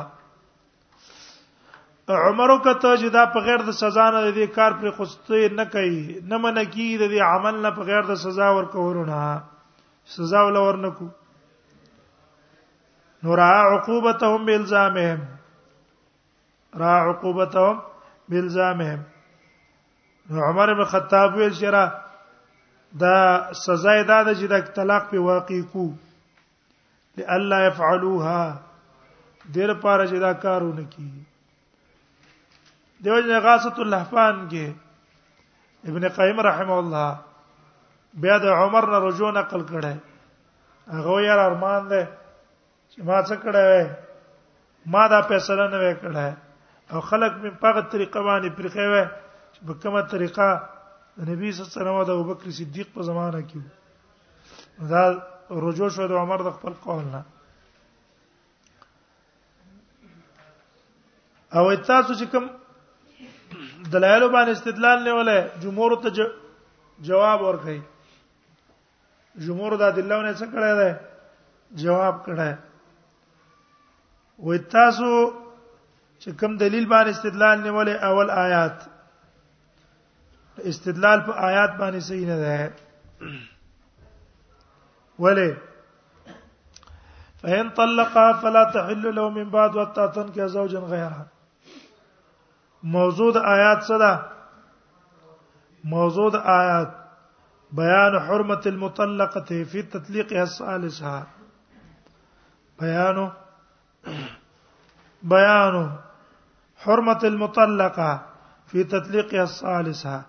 عمر 2.16 2.50
کته 2.64 2.90
چې 3.00 3.08
دا 3.16 3.22
په 3.32 3.38
غیر 3.46 3.60
د 3.64 3.70
سزا 3.80 4.04
نه 4.14 4.20
د 4.22 4.28
دې 4.38 4.46
کار 4.56 4.72
پر 4.80 4.86
خوستې 4.96 5.40
نه 5.60 5.64
کوي 5.74 6.00
نه 6.30 6.36
من 6.44 6.56
کی 6.72 6.86
د 6.98 7.04
دې 7.12 7.20
عمل 7.32 7.54
نه 7.64 7.70
په 7.76 7.82
غیر 7.90 8.02
د 8.10 8.12
سزا 8.24 8.48
ورکورونه 8.58 9.14
سزا 10.16 10.40
ول 10.44 10.56
ورنکو 10.66 11.08
نورا 13.24 13.50
عقوبتهم 13.74 14.40
بالزامهم 14.46 15.20
را 16.82 16.92
عقوبتهم 17.10 17.76
بالزامهم 18.30 19.00
عمر 20.48 20.68
بن 20.78 20.84
خطاب 20.92 21.30
ویل 21.36 21.54
شرا 21.60 21.84
دا 23.02 23.16
سزا 23.66 23.92
دا 24.10 24.18
د 24.22 24.28
چې 24.38 24.44
د 24.48 24.54
طلاق 24.80 25.02
په 25.10 25.18
واقع 25.30 25.60
کو 25.72 25.84
لالا 27.20 27.58
يفعلوها 27.66 28.42
دیر 29.54 29.70
پارا 29.84 30.04
چې 30.10 30.16
دا 30.26 30.32
کارونه 30.46 30.82
کوي 30.94 31.22
دیو 33.04 33.20
جن 33.26 33.38
غاصۃ 33.42 33.78
اللهفان 33.82 34.46
کې 34.50 35.88
ابن 35.90 36.06
قیم 36.14 36.40
رحم 36.46 36.70
الله 36.76 37.08
بیا 38.24 38.38
د 38.44 38.54
عمر 38.62 38.86
نه 38.92 38.98
رجوع 39.04 39.30
نقل 39.36 39.62
کړه 39.68 40.96
هغه 40.96 41.20
یار 41.26 41.38
ارمان 41.44 41.86
ده 41.92 42.00
چې 42.90 43.00
ما 43.10 43.20
څه 43.28 43.46
کړه 43.46 44.92
ما 44.96 45.06
دا 45.14 45.20
فیصله 45.30 45.68
نه 45.76 45.84
وکړه 45.84 46.34
او 46.92 47.00
خلق 47.12 47.38
په 47.46 47.54
پغه 47.62 47.80
طریقه 47.94 48.22
باندې 48.22 48.50
پرخې 48.60 48.92
و 48.92 49.08
چې 49.52 49.60
په 49.66 49.74
کومه 49.86 50.02
طریقه 50.16 50.48
نبی 51.28 51.50
صلی 51.52 51.62
الله 51.62 52.02
علیه 52.02 52.02
وسلم 52.02 52.18
او 52.18 52.24
بکر 52.34 52.50
صدیق 52.60 52.92
په 52.98 53.02
زمانہ 53.12 53.46
کې 53.48 54.86
دا 54.92 55.58
رجوع 55.68 55.88
شو 55.94 56.06
د 56.10 56.22
عمر 56.26 56.44
د 56.50 56.56
خپل 56.60 56.72
قول 56.84 57.02
نه 57.14 57.24
او 61.58 61.62
تاسو 61.74 62.14
چې 62.14 62.30
کوم 62.32 62.48
دلایل 63.92 64.24
باندې 64.36 64.52
استدلال 64.56 64.98
نه 65.06 65.12
ولې 65.18 65.36
جمهور 65.64 65.90
ته 66.06 66.26
جواب 67.10 67.38
ورکړي 67.48 67.76
جمهور 69.48 69.72
د 69.82 69.92
ادلونه 69.92 70.32
څه 70.38 70.46
کړه 70.54 70.70
ده 70.80 70.90
جواب 71.82 72.16
کړه 72.26 72.50
وې 74.46 74.56
تاسو 74.74 75.10
چې 76.20 76.28
کوم 76.40 76.52
دلیل 76.64 76.84
باندې 76.94 77.10
استدلال 77.16 77.56
نیولې 77.66 77.94
اول 78.10 78.28
آیات 78.46 78.76
استدلال 80.74 81.18
په 81.30 81.46
آیات 81.52 81.72
باندې 81.80 82.00
صحیح 82.10 82.26
نه 82.32 82.38
ده 82.42 82.52
ولې 85.24 85.50
فإن 87.40 87.64
طلقها 87.78 88.28
فلا 88.44 88.62
تحل 88.76 89.02
له 89.16 89.24
من 89.36 89.46
بعد 89.56 89.70
وتاتن 89.80 90.26
زوجا 90.54 90.80
غيرها 90.92 91.26
موضوع 92.82 93.32
د 93.32 93.36
آیات 93.44 93.80
څه 93.86 93.96
ده 93.98 94.18
موضوع 95.84 96.30
د 96.30 96.36
آیات 96.44 96.90
بیان 97.78 98.14
حرمت 98.26 98.66
المطلقه 98.66 99.62
فی 99.70 99.82
تطلیقها 99.94 100.40
الثالثه 100.42 101.22
بیان 102.80 103.16
بیان 105.22 105.74
حرمت 106.86 107.24
المطلقه 107.24 108.18
فی 108.66 108.82
تطلیقها 108.84 109.40
الثالثه 109.40 110.22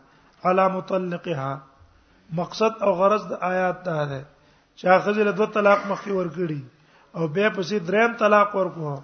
علی 0.44 0.68
مطلقها 0.78 1.60
مقصد 2.42 2.74
او 2.84 2.92
غرض 2.94 3.26
د 3.28 3.34
آیات 3.42 3.86
دا 3.86 4.06
ده 4.06 4.24
چې 4.76 4.88
اخذ 4.98 5.18
له 5.18 5.32
دوه 5.32 5.48
طلاق 5.54 5.80
مخې 5.88 6.12
ورګړي 6.18 6.62
او 7.16 7.28
بیا 7.28 7.50
پسې 7.56 7.80
دریم 7.88 8.14
طلاق 8.18 8.56
ورکوه 8.56 8.98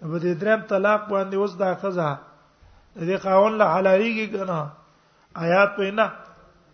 په 0.00 0.18
دې 0.24 0.32
دریم 0.40 0.60
طلاق 0.68 1.08
باندې 1.08 1.36
اوس 1.36 1.52
دا 1.60 1.74
خزه 1.82 2.27
دې 2.96 3.16
قاون 3.24 3.52
له 3.60 3.66
حلاليږي 3.74 4.26
کنه 4.34 4.58
آیات 5.44 5.70
په 5.76 5.90
نه 5.98 6.06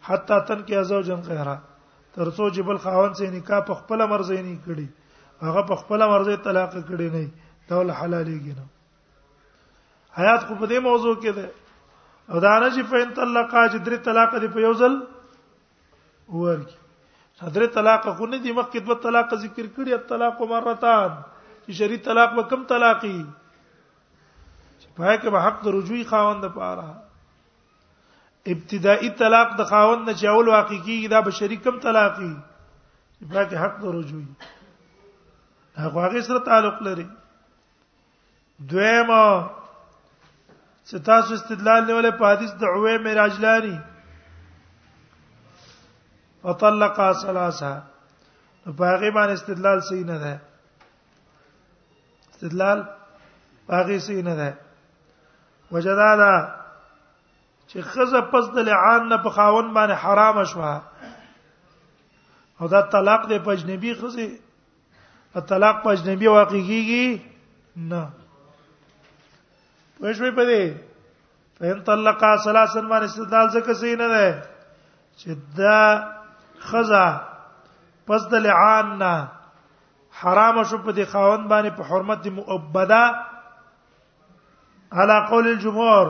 حتا 0.08 0.38
تن 0.48 0.62
کې 0.66 0.74
ازوجن 0.78 1.20
غیره 1.30 1.56
ترڅو 2.16 2.44
چې 2.54 2.62
بل 2.68 2.78
خاون 2.84 3.14
سره 3.20 3.30
نکاح 3.34 3.60
په 3.70 3.74
خپل 3.80 3.98
مرزه 4.12 4.42
نه 4.42 4.56
کړي 4.66 4.86
هغه 5.46 5.62
په 5.70 5.74
خپل 5.80 6.00
مرزه 6.12 6.36
طلاق 6.46 6.70
کړي 6.88 7.08
نه 7.14 7.28
دا 7.68 7.74
ول 7.80 7.90
حلاليږي 7.98 8.54
نه 8.58 8.64
حیات 10.18 10.40
خو 10.46 10.54
په 10.62 10.66
دې 10.70 10.78
موضوع 10.88 11.14
کې 11.14 11.30
ده 11.38 11.46
او 12.30 12.38
دا 12.40 12.54
نه 12.62 12.68
چې 12.74 12.82
په 12.90 12.96
ان 13.02 13.10
طلاق 13.20 13.54
اج 13.60 13.72
درې 13.86 13.98
طلاق 14.08 14.30
دی 14.42 14.48
په 14.56 14.60
یو 14.66 14.72
ځل 14.80 14.94
ورکی 16.38 16.76
صدر 17.38 17.66
طلاق 17.74 18.04
خو 18.16 18.26
نه 18.32 18.38
دی 18.42 18.52
مخکې 18.52 18.78
د 18.88 19.00
طلاق 19.06 19.34
ذکر 19.44 19.66
کړي 19.76 20.06
طلاق 20.10 20.42
مرتان 20.52 21.08
چې 21.66 21.72
شری 21.78 21.96
طلاق 22.08 22.30
وکم 22.38 22.62
طلاقي 22.70 23.18
پای 24.96 25.16
کې 25.22 25.30
به 25.30 25.40
حق 25.44 25.66
رجوعی 25.74 26.04
خاوند 26.10 26.44
پاره 26.54 26.90
ابتدائی 28.52 29.08
طلاق 29.20 29.56
د 29.58 29.64
خاوند 29.70 30.08
نه 30.08 30.14
چاول 30.20 30.48
واقعي 30.48 31.06
دا 31.08 31.20
بشری 31.28 31.56
کم 31.64 31.78
طلاقي 31.86 32.30
پای 33.32 33.44
کې 33.46 33.56
حق 33.64 33.84
رجوعی 33.84 34.28
هغه 35.84 36.00
هغه 36.06 36.20
سره 36.30 36.38
تعلق 36.50 36.82
لري 36.88 37.06
دویم 38.72 39.10
چې 40.88 40.96
تاسو 41.08 41.34
استدلال 41.34 41.82
نیولې 41.86 42.10
په 42.18 42.26
حدیث 42.32 42.50
د 42.62 42.64
عوی 42.74 42.96
معراج 43.08 43.40
لاري 43.46 43.76
فطلقا 46.42 47.12
ثلاثه 47.22 47.72
په 48.64 48.84
هغه 48.90 49.14
باندې 49.18 49.38
استدلال 49.38 49.80
صحیح 49.86 50.04
نه 50.10 50.18
ده 50.18 50.40
استدلال 52.34 52.84
هغه 53.70 53.98
صحیح 54.08 54.22
نه 54.28 54.34
ده 54.42 54.54
وجدادا 55.74 56.34
چې 57.70 57.80
خزه 57.92 58.20
پس 58.32 58.44
د 58.56 58.66
لعان 58.70 59.08
نه 59.12 59.16
په 59.26 59.30
خاون 59.38 59.66
باندې 59.74 59.96
حرام 60.04 60.42
شوه 60.44 60.82
او 62.60 62.64
دا 62.74 62.80
طلاق 62.96 63.22
د 63.32 63.40
پجنبي 63.46 63.94
خزه 64.02 64.26
په 65.34 65.40
طلاق 65.52 65.76
پجنبي 65.86 66.28
واقع 66.34 66.60
کیږي 66.68 67.06
نه 67.92 68.02
پښوی 70.00 70.30
په 70.38 70.44
دې 70.50 70.64
فین 71.58 71.82
طلقا 71.90 72.32
ثلاثن 72.46 72.86
باندې 72.88 73.08
استدلال 73.10 73.46
ځکه 73.54 73.72
صحیح 73.80 73.96
نه 73.96 74.08
ده 74.14 74.28
چې 75.18 75.28
دا 75.58 76.06
خزه 76.60 77.06
پس 78.10 78.22
د 78.36 78.48
لعان 78.48 78.96
نه 79.04 79.14
حرام 80.22 80.64
شو 80.64 80.78
په 80.78 80.92
دې 80.92 81.04
خاون 81.14 81.46
باندې 81.48 81.70
په 81.76 81.82
حرمت 81.92 82.26
مؤبده 82.40 83.04
على 84.92 85.26
قول 85.30 85.48
الجمهور 85.48 86.06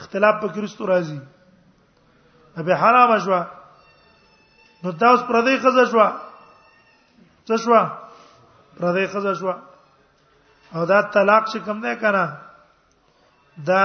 اختلاف 0.00 0.40
په 0.42 0.48
کرستو 0.54 0.86
راځي 0.86 1.18
ابي 2.56 2.72
حرام 2.74 3.18
شوا 3.24 3.42
نو 4.82 4.90
دا 4.90 5.08
اوس 5.10 5.20
پردې 5.28 5.58
خزه 5.62 5.84
شوا 5.90 6.08
څه 7.46 7.56
شوا 7.64 7.82
پردې 8.78 9.06
خزه 9.12 9.34
شوا 9.34 9.54
او 10.74 10.84
دا 10.86 11.00
طلاق 11.02 11.44
څه 11.48 11.58
کم 11.64 11.78
نه 11.78 11.94
کړه 11.94 12.28
دا 13.70 13.82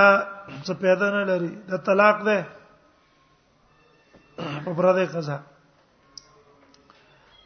څه 0.66 0.74
پیدا 0.82 1.10
نه 1.18 1.24
لري 1.32 1.56
دا 1.70 1.78
طلاق 1.78 2.22
ده 2.26 2.46
په 4.38 4.74
پردې 4.74 5.06
خزه 5.16 5.40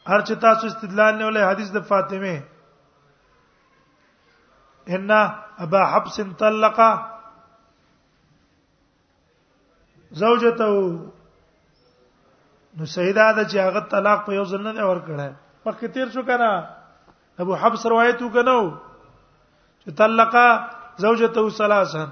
هر 0.08 0.22
چې 0.22 0.34
تاسو 0.42 0.68
استدلال 0.68 1.18
نه 1.18 1.26
ولې 1.28 1.44
حدیث 1.52 1.72
د 1.72 1.78
فاطمه 1.92 2.40
ان 4.96 5.12
ابا 5.64 5.82
حبس 5.94 6.16
طلقه 6.40 6.90
زوجته 10.22 10.72
نو 12.80 12.84
سیدا 12.94 13.28
د 13.32 13.40
چې 13.50 13.58
هغه 13.68 13.80
طلاق 13.94 14.20
په 14.26 14.32
یو 14.38 14.44
ځل 14.52 14.62
نه 14.74 14.82
اور 14.88 14.98
کړه 15.06 15.28
مخکې 15.68 15.86
تیر 15.98 16.08
شو 16.16 16.24
کنه 16.32 16.50
ابو 17.46 17.56
حبس 17.62 17.82
روایت 17.94 18.20
وکنو 18.24 18.60
چې 19.82 19.90
طلقه 20.02 20.48
زوجته 21.06 21.46
ثلاثه 21.60 22.04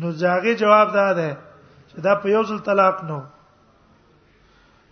نو 0.00 0.10
ځاګه 0.20 0.52
جواب 0.64 0.86
داده 0.98 1.30
چې 1.90 1.96
دا 2.08 2.14
په 2.26 2.34
یو 2.36 2.42
ځل 2.52 2.58
طلاق 2.70 2.96
نو 3.12 3.18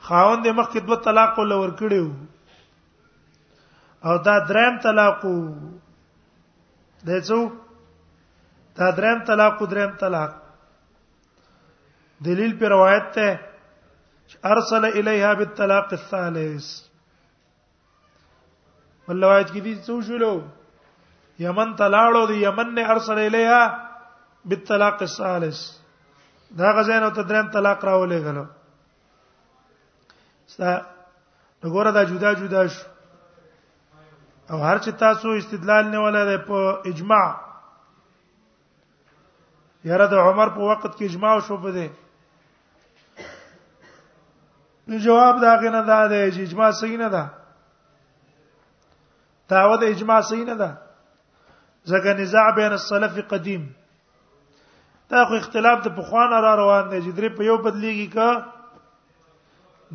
خاوند 0.09 0.45
مخکې 0.47 0.81
دوه 0.89 0.97
طلاق 1.11 1.39
ول 1.39 1.53
ور 1.59 1.71
کړیو 1.83 2.09
او 4.11 4.15
دا 4.29 4.37
دریم 4.49 4.75
طلاق 4.85 5.19
وو 5.25 5.41
د 7.07 7.11
څو 7.29 7.39
دا 8.79 8.87
دریم 8.99 9.19
طلاق 9.29 9.57
دریم 9.73 9.91
طلاق 10.03 10.31
دلیل 12.27 12.53
په 12.61 12.67
روایت 12.75 13.07
ته 13.19 13.27
ارسل 14.55 14.85
الیها 14.99 15.33
بالطلاق 15.41 15.89
الثالث 15.99 16.67
بل 19.09 19.19
روایت 19.25 19.49
کې 19.53 19.61
دي 19.67 19.75
څو 19.89 19.95
شلو 20.09 20.33
یمن 21.47 21.69
تلاړو 21.81 22.23
دی 22.33 22.37
یمن 22.47 22.69
نه 22.77 22.83
ارسل 22.95 23.19
الیها 23.19 23.63
بالطلاق 24.53 25.03
الثالث 25.09 25.59
دا 26.63 26.69
غزاین 26.79 27.03
او 27.09 27.11
تدریم 27.19 27.47
طلاق 27.59 27.85
راولې 27.85 28.19
غلو 28.29 28.45
ستا 30.55 30.73
وګوره 31.63 31.91
دا 31.99 32.05
جدا 32.15 32.33
جدا 32.45 32.67
شو 32.77 32.92
او 34.51 34.57
هر 34.59 34.79
چې 34.79 34.91
تاسو 35.03 35.29
استدلال 35.31 35.85
نه 35.91 35.99
ولر 36.05 36.39
په 36.47 36.83
اجماع 36.93 37.27
یاره 39.91 40.07
د 40.15 40.31
عمر 40.31 40.49
په 40.57 40.61
وخت 40.71 40.89
کې 40.99 41.05
اجماع 41.05 41.35
شو 41.49 41.57
په 41.67 41.71
دې 41.71 41.89
نو 44.89 44.99
جواب 45.07 45.37
دا 45.43 45.53
غنه 45.63 45.83
دا 45.91 46.01
دی 46.11 46.23
چې 46.35 46.41
اجماع 46.47 46.71
صحیح 46.81 46.99
نه 47.05 47.09
ده 47.15 47.25
داوته 49.53 49.87
اجماع 49.93 50.21
صحیح 50.31 50.45
نه 50.51 50.57
ده 50.61 50.71
ځکه 51.91 52.11
نزاع 52.21 52.49
بین 52.61 52.73
السلف 52.77 53.15
قدیم 53.35 53.63
دا 55.11 55.25
خو 55.29 55.35
اختلاف 55.35 55.79
د 55.85 55.89
پخوانه 55.97 56.39
را 56.45 56.53
روان 56.63 56.85
دی 56.91 56.99
چې 57.05 57.11
درې 57.19 57.31
په 57.39 57.43
یو 57.49 57.57
بدلیږي 57.65 58.09
کا 58.15 58.31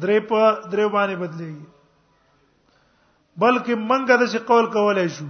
درې 0.03 0.17
په 0.29 0.41
درې 0.71 0.88
باندې 0.95 1.15
بدلیږي 1.23 1.65
بلکې 3.38 3.76
منګه 3.89 4.15
د 4.21 4.28
څه 4.32 4.39
قول 4.50 4.65
کولای 4.76 5.10
شو 5.15 5.26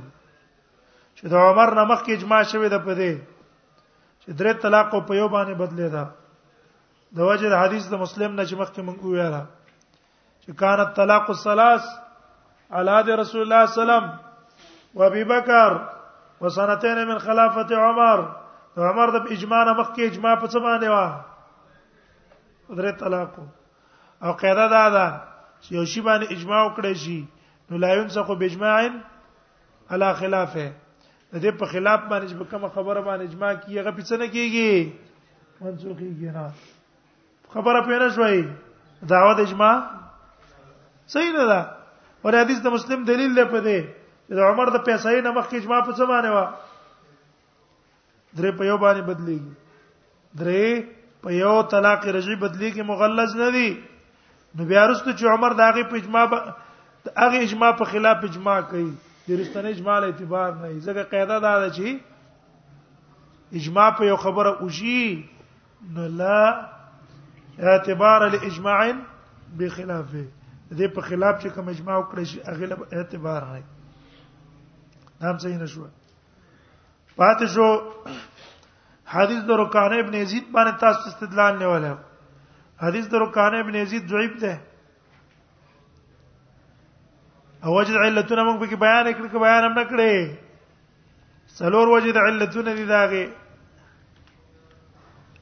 چې 1.17 1.23
د 1.31 1.33
عمر 1.47 1.69
نه 1.79 1.83
مخکې 1.91 2.11
اجماع 2.17 2.41
شوه 2.53 2.67
د 2.73 2.77
پدې 2.87 3.11
چې 4.21 4.29
درې 4.39 4.51
طلاق 4.65 4.89
په 5.07 5.13
یو 5.19 5.27
باندې 5.35 5.53
بدلې 5.63 5.87
ده 5.95 6.03
د 7.19 7.21
وجه 7.31 7.47
د 7.51 7.55
حدیث 7.63 7.83
د 7.91 7.93
مسلم 8.03 8.31
نه 8.39 8.43
چې 8.49 8.55
مخکې 8.63 8.79
مونږ 8.87 8.99
ویاله 9.03 9.43
چې 10.41 10.49
کان 10.63 10.77
الطلاق 10.85 11.25
الثلاث 11.35 11.83
على 12.77 12.95
د 13.11 13.13
رسول 13.21 13.41
الله 13.43 13.59
صلی 13.59 13.59
الله 13.59 13.59
علیه 13.67 13.77
وسلم 13.83 14.05
وابي 14.99 15.23
بکر 15.31 15.69
وسنتين 16.41 16.97
من 17.11 17.17
خلافه 17.27 17.69
عمر 17.87 18.19
د 18.75 18.77
عمر 18.89 19.07
د 19.15 19.17
اجماع 19.35 19.63
نه 19.67 19.73
مخکې 19.81 20.01
اجماع 20.11 20.35
په 20.41 20.47
څه 20.53 20.57
باندې 20.67 20.87
و 20.89 20.93
درې 22.79 22.91
طلاق 23.03 23.31
او 24.27 24.31
قاعده 24.43 24.65
دا 24.75 24.85
ده 24.97 25.07
چې 25.61 25.71
یو 25.77 25.85
شی 25.93 26.01
باندې 26.07 26.25
اجماع 26.35 26.61
وکړي 26.67 26.93
شي 27.03 27.19
نو 27.71 27.77
لا 27.77 27.93
ينسخ 27.93 28.31
باجماع 28.31 28.91
على 29.91 30.13
خلافه 30.19 30.67
د 31.33 31.35
دې 31.43 31.51
په 31.59 31.65
خلاف 31.75 31.99
باندې 32.09 32.27
چې 32.29 32.35
کوم 32.51 32.67
خبره 32.75 33.01
باندې 33.01 33.23
اجماع 33.29 33.51
کیږي 33.63 33.83
غو 33.83 33.91
پڅنه 33.99 34.27
کیږي 34.35 34.69
منسوخ 35.61 35.97
کیږي 35.99 36.29
نه 36.35 36.45
خبره 37.53 37.81
پیدا 37.91 38.07
شوي 38.15 38.47
دعوت 39.11 39.39
اجماع 39.45 39.75
صحیح 41.15 41.31
نه 41.37 41.45
ده 41.49 41.61
اور 42.23 42.37
حدیث 42.39 42.61
د 42.63 42.67
مسلم 42.77 43.03
دلیل 43.09 43.35
دی 43.39 43.43
په 43.51 43.59
دې 43.65 44.39
د 44.39 44.39
عمر 44.51 44.71
د 44.75 44.85
پیسې 44.87 45.23
نه 45.27 45.31
مخکې 45.39 45.55
اجماع 45.55 45.81
په 45.81 45.91
څه 45.97 46.11
باندې 46.11 46.29
و 46.35 46.39
درې 48.37 48.51
په 48.61 48.63
یو 48.71 48.77
باندې 48.85 49.11
بدلیږي 49.11 49.51
درې 50.39 50.95
په 51.21 51.29
یو 51.43 51.55
طلاق 51.75 52.07
رجعي 52.15 52.35
بدلیږي 52.45 52.87
مغلظ 52.93 53.35
نه 53.43 53.51
دي 53.59 53.69
نو 54.57 54.65
بیا 54.71 54.83
وروسته 54.87 55.11
چې 55.19 55.35
عمر 55.35 55.59
داغه 55.63 55.87
په 55.91 55.95
اجماع 56.03 56.25
هغه 57.15 57.41
اجماع 57.43 57.71
په 57.71 57.85
خلاف 57.95 58.23
اجماع 58.23 58.61
کوي 58.61 58.91
د 59.27 59.29
رښتینه 59.29 59.69
اجماع 59.69 59.99
له 59.99 60.05
اعتبار 60.07 60.51
نه 60.53 60.79
ځکه 60.79 61.03
قاعده 61.13 61.39
دا 61.45 61.53
ده 61.59 61.69
چې 61.69 61.99
اجماع 63.59 63.89
په 63.99 64.03
یو 64.11 64.17
خبره 64.17 64.49
اوجي 64.49 65.27
نو 65.97 66.07
لا 66.21 66.41
اعتبار 67.59 68.29
لاجماع 68.35 68.79
بخلافه 69.57 70.25
دې 70.71 70.87
په 70.95 71.01
خلاف 71.01 71.41
چې 71.43 71.47
کوم 71.47 71.69
اجماع 71.69 71.95
وکړي 71.97 72.23
شي 72.31 72.41
هغه 72.41 72.65
له 72.65 72.77
اعتبار 72.93 73.41
نه 73.43 73.63
نام 75.21 75.37
صحیح 75.43 75.57
نشو 75.61 75.85
پاتې 77.15 77.45
شو 77.57 77.67
حدیث 79.11 79.43
د 79.49 79.59
رکان 79.59 79.93
ابن 79.99 80.13
یزید 80.19 80.45
باندې 80.51 80.79
تاسو 80.79 81.09
استدلال 81.09 81.57
نیول 81.59 81.85
حدیث 82.81 83.05
د 83.13 83.21
رکان 83.21 83.55
ابن 83.59 83.75
یزید 83.75 84.09
ضعیف 84.09 84.39
ده 84.41 84.57
او 87.65 87.69
وجد 87.79 87.95
علتونه 88.05 88.43
موږ 88.47 88.57
به 88.59 88.65
بیان 88.81 89.07
کړو 89.11 89.27
که 89.33 89.37
بیان 89.43 89.61
هم 89.65 89.73
نکړې 89.77 90.17
څلور 91.59 91.85
وجد 91.93 92.15
علتونه 92.23 92.73
دي 92.79 92.83
داغه 92.89 93.21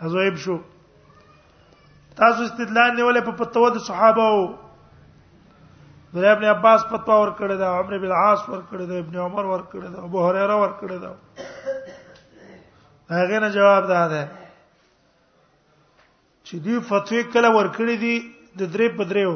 ازویب 0.10 0.36
شو 0.44 0.56
تاسو 2.20 2.44
استدلال 2.44 2.96
نیولې 2.96 3.22
په 3.26 3.32
پتو 3.42 3.64
د 3.78 3.80
صحابه 3.88 4.22
او 4.36 4.44
د 6.14 6.16
ابن 6.36 6.44
عباس 6.54 6.82
پتو 6.94 7.18
ور 7.24 7.30
کړی 7.42 7.56
دا 7.64 7.70
عمر 7.78 7.94
بن 7.98 8.06
العاص 8.12 8.42
ور 8.50 8.62
کړی 8.70 8.86
دا 8.94 8.98
ابن 9.04 9.16
عمر 9.26 9.44
ور 9.52 9.62
کړی 9.74 9.88
دا 9.98 10.02
ابو 10.08 10.20
هريره 10.28 10.56
ور 10.64 10.72
کړی 10.80 10.98
دا 11.04 11.10
هغه 13.16 13.38
نه 13.48 13.52
جواب 13.58 13.84
ده 13.92 14.02
ده 14.16 14.24
چې 16.44 16.56
دی 16.68 16.76
فتوی 16.94 17.22
کله 17.36 17.50
ور 17.58 17.68
کړی 17.76 17.96
دي 18.08 18.16
د 18.60 18.72
درې 18.74 18.88
په 19.02 19.12
دریو 19.14 19.36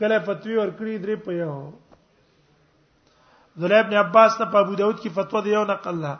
کله 0.00 0.18
فتوی 0.30 0.56
ور 0.58 0.70
کړی 0.78 0.94
درې 1.04 1.16
په 1.26 1.32
یو 1.38 1.52
ذلی 3.60 3.74
ابن 3.74 3.94
عباس 3.96 4.36
ته 4.38 4.44
په 4.54 4.58
ابو 4.58 4.74
داود 4.80 4.98
کې 5.00 5.08
فتوا 5.18 5.40
دی 5.44 5.50
یو 5.52 5.64
نقل 5.70 5.96
ده 6.02 6.12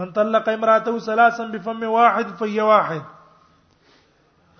من 0.00 0.08
طلق 0.18 0.46
امراته 0.54 0.94
ثلاثا 1.06 1.44
بفم 1.54 1.82
واحد 1.92 2.26
فهي 2.40 2.60
واحد 2.70 3.02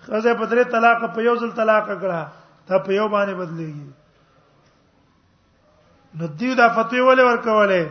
خزه 0.07 0.33
په 0.33 0.45
درې 0.51 0.63
طلاق 0.75 0.99
په 1.15 1.19
یو 1.29 1.35
ځل 1.43 1.51
طلاق 1.61 1.85
کړه 2.01 2.21
ته 2.67 2.83
په 2.85 2.91
یو 2.91 3.07
باندې 3.07 3.35
بدلېږي 3.41 3.89
نو 6.17 6.25
دې 6.39 6.51
دا 6.61 6.67
فتوی 6.77 7.01
ولې 7.01 7.23
ورکولې 7.29 7.83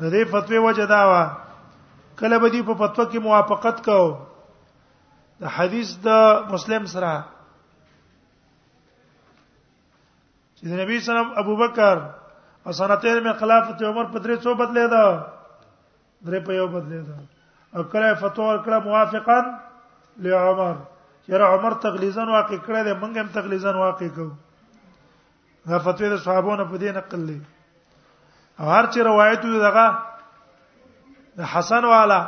د 0.00 0.02
دې 0.14 0.24
فتوی 0.34 0.58
وجه 0.66 0.86
دا 0.92 1.00
و 1.10 1.12
کله 2.18 2.38
به 2.38 2.48
دې 2.50 2.62
په 2.70 2.74
فتوا 2.74 3.04
کې 3.10 3.18
موافقت 3.28 3.76
کوو 3.88 4.10
د 5.44 5.46
حدیث 5.58 5.88
د 6.04 6.06
مسلم 6.52 6.84
سره 6.94 7.12
چې 10.62 10.72
نبی 10.78 10.98
سلام 11.04 11.30
ابوبکر 11.42 11.98
او 12.64 12.72
سنتین 12.78 13.20
می 13.24 13.30
خلافت 13.40 13.82
عمر 13.90 14.04
په 14.12 14.18
درې 14.24 14.36
څو 14.44 14.50
بدلې 14.60 14.86
دا 14.94 15.06
درې 16.26 16.40
په 16.48 16.52
یو 16.58 16.66
بدلې 16.66 17.00
دا 17.08 17.18
او 17.78 17.82
کله 17.94 18.14
فتوا 18.20 18.56
کړه 18.64 18.78
موافقا 18.86 19.38
لعمر 20.26 20.74
چیرې 21.26 21.46
عمر 21.56 21.72
تغلیزن 21.86 22.28
واقع 22.36 22.54
کړه 22.66 22.80
دې 22.84 22.94
مونږ 23.00 23.14
هم 23.24 23.28
تغلیزن 23.38 23.74
واقع 23.80 24.08
کو 24.20 24.28
دا 25.72 25.78
فتوی 25.88 26.08
د 26.14 26.22
صحابونو 26.28 26.64
په 26.70 26.78
دې 26.78 26.90
نقل 27.00 27.20
لې 27.32 27.40
هر 28.76 28.86
چی 28.94 29.00
روایت 29.00 29.42
دغه 29.66 29.86
حسن 31.56 31.84
والا 31.96 32.22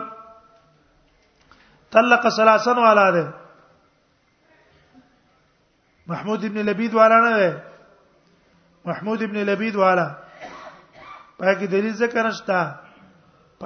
طلق 1.96 2.24
ثلاثن 2.38 2.78
والا 2.84 3.10
ده 3.16 3.34
محمود 6.14 6.44
ابن 6.46 6.58
لبید 6.66 6.94
والا 6.94 7.20
نه 7.30 7.38
ده 7.40 7.64
محمود 8.86 9.22
ابن 9.24 9.38
لبید 9.52 9.76
والا 9.76 10.08
پاکي 11.40 11.68
دلیل 11.68 11.94
ذکر 11.96 12.24
نشتا 12.28 12.62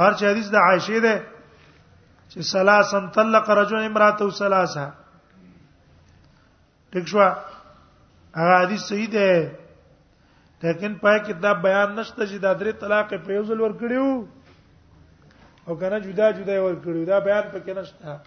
هر 0.00 0.12
چا 0.18 0.30
حدیث 0.30 0.48
د 0.50 0.56
عائشه 0.56 1.00
ده 1.00 1.16
چې 2.30 2.40
سلاسن 2.54 3.08
طلق 3.16 3.50
رجل 3.60 3.80
امراته 3.88 4.30
سلاسه 4.40 4.86
ټیک 6.92 7.06
شو 7.08 7.20
هغه 8.40 8.54
حدیث 8.62 8.80
صحیح 8.88 9.08
ده 9.16 9.28
لیکن 10.62 10.94
پای 11.04 11.18
کې 11.20 11.32
دا 11.46 11.52
بیان 11.66 11.94
نشته 11.94 12.24
چې 12.26 12.36
دا 12.44 12.52
درې 12.54 12.72
طلاق 12.80 13.08
په 13.08 13.32
یو 13.36 13.44
ځل 13.44 13.60
ور 13.60 13.72
کړیو 13.80 14.26
او 15.68 15.76
کنه 15.78 15.98
جدا 16.00 16.30
جدا 16.32 16.62
ور 16.64 16.76
کړیو 16.84 17.04
دا 17.06 17.18
بیان 17.18 17.44
پکې 17.52 17.72
نشته 17.78 18.20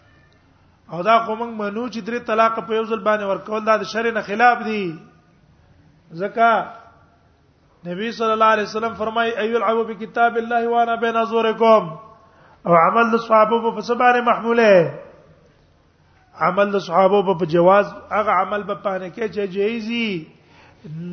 او 0.94 1.02
دا 1.04 1.18
کوم 1.26 1.40
منو 1.58 1.88
چې 1.88 2.00
درې 2.00 2.20
طلاق 2.30 2.60
په 2.68 2.74
یو 2.76 2.84
ځل 2.86 3.00
باندې 3.08 3.24
ورکول 3.32 3.66
دا 3.66 3.78
د 3.78 3.84
شرع 3.84 4.12
نه 4.12 4.22
خلاف 4.22 4.58
دي 4.66 4.96
زکا 6.16 6.64
نبی 7.88 8.12
صلی 8.12 8.32
الله 8.32 8.46
علیه 8.46 8.64
وسلم 8.64 8.94
فرمای 8.98 9.38
ایو 9.38 9.56
العو 9.56 9.84
بکتاب 9.84 10.38
الله 10.38 10.68
وانا 10.68 10.96
بین 11.04 11.16
ازورکم 11.18 11.84
او 12.66 12.74
عمل 12.76 13.12
د 13.12 13.18
صحابه 13.28 13.72
په 13.76 13.82
سبانه 13.82 14.22
محموله 14.30 14.94
عمل 16.48 16.68
د 16.74 16.78
صحابه 16.88 17.34
په 17.40 17.46
جواز 17.46 17.86
هغه 18.12 18.32
عمل 18.32 18.64
په 18.68 18.76
پانه 18.88 19.08
کې 19.10 19.26
چې 19.36 19.42
جایزي 19.56 20.28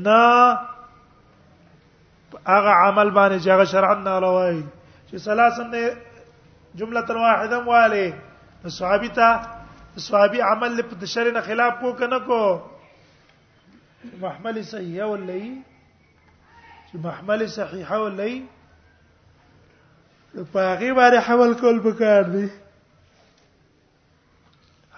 نه 0.07 0.23
هغه 2.47 2.73
عمل 2.87 3.09
باندې 3.11 3.39
چې 3.45 3.49
هغه 3.55 3.65
شرعاً 3.73 3.95
نه 4.09 4.19
لوي 4.23 4.59
چې 5.09 5.17
سلاسن 5.27 5.67
نه 5.75 5.81
جمله 6.79 7.05
واحده 7.27 7.61
مواله 7.61 8.13
صحابي 8.79 9.09
ته 9.09 9.29
صحابي 10.07 10.41
عمل 10.41 10.83
په 10.83 11.07
شرع 11.07 11.31
نه 11.37 11.41
خلاف 11.41 11.75
کو 11.81 11.93
کنه 11.99 12.19
کو 12.27 12.43
محمل 14.23 14.61
صحیحه 14.71 15.07
ولې 15.11 15.63
چې 16.91 16.99
محمل 17.07 17.47
صحیحه 17.57 17.97
ولې 18.03 18.35
په 20.53 20.61
هغه 20.71 20.91
باندې 20.99 21.19
حمل 21.29 21.51
کول 21.61 21.77
پکار 21.91 22.23
دي 22.35 22.47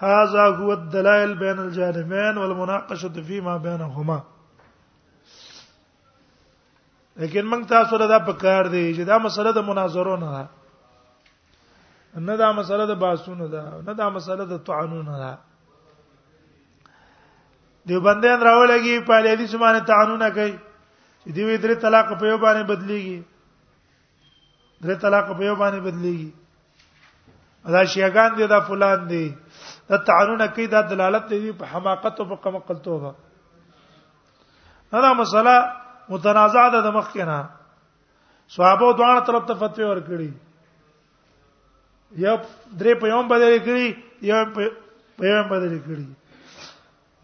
هذا 0.01 0.43
هو 0.59 0.69
الدلائل 0.73 1.31
بين 1.43 1.57
الجانبين 1.65 2.33
والمناقشه 2.37 3.17
فيما 3.29 3.55
بينهما 3.67 4.19
لیکن 7.19 7.45
موږ 7.51 7.61
تاسو 7.69 7.93
ته 7.97 8.05
دا 8.07 8.19
پکار 8.31 8.63
دی 8.75 8.85
چې 8.95 9.01
دا 9.11 9.17
مسله 9.17 9.51
د 9.51 9.57
مناظرو 9.71 10.15
نه 10.25 10.31
ده 10.37 10.45
نه 12.29 12.35
دا 12.37 12.51
مسله 12.53 12.85
د 12.93 12.95
باسونو 13.05 13.47
ده 13.47 13.63
نه 13.87 13.93
دا 13.93 14.09
مسله 14.09 14.45
د 14.45 14.57
طعنونو 14.67 15.13
ده 15.21 15.31
دیوبندیان 17.87 18.39
راولږي 18.47 18.95
په 19.09 19.17
لې 19.25 19.33
دي 19.41 19.45
سمانه 19.55 19.79
تعنونه 19.89 20.27
کوي 20.37 20.51
چې 21.23 21.29
دوی 21.37 21.55
درې 21.63 21.75
طلاق 21.83 22.09
په 22.21 22.31
یو 22.31 22.37
باندې 22.45 22.63
بدليږي 22.71 23.19
درې 24.83 24.95
طلاق 25.03 25.27
په 25.33 25.43
یو 25.49 25.55
باندې 25.61 25.79
بدليږي 25.89 26.29
دا 27.75 27.81
شیعاګان 27.93 28.31
دي 28.39 28.43
دا 28.53 28.59
فلان 28.71 28.99
دي 29.13 29.23
دا 29.91 29.97
تعنونه 30.09 30.47
کوي 30.57 30.67
دا 30.75 30.81
دلالت 30.91 31.23
دی 31.35 31.51
په 31.61 31.65
حماقت 31.73 32.15
او 32.19 32.25
په 32.33 32.37
قمقلتوبه 32.47 33.11
دا 35.07 35.11
مسله 35.21 35.55
متنازع 36.11 36.65
ده 36.75 36.79
د 36.81 36.93
مخ 36.99 37.07
کې 37.13 37.23
نه 37.31 37.39
صحابه 38.57 38.87
دوه 39.01 39.25
طرف 39.29 39.43
ته 39.47 39.53
فتوی 39.63 39.85
ورکړي 39.89 40.31
یو 42.27 42.35
درې 42.37 42.91
په 43.01 43.05
یوم 43.15 43.25
بدلې 43.33 43.59
کړي 43.67 43.87
یو 44.33 44.39
په 44.55 44.61
یوم 45.31 45.45
بدلې 45.49 45.81
کړي 45.89 46.09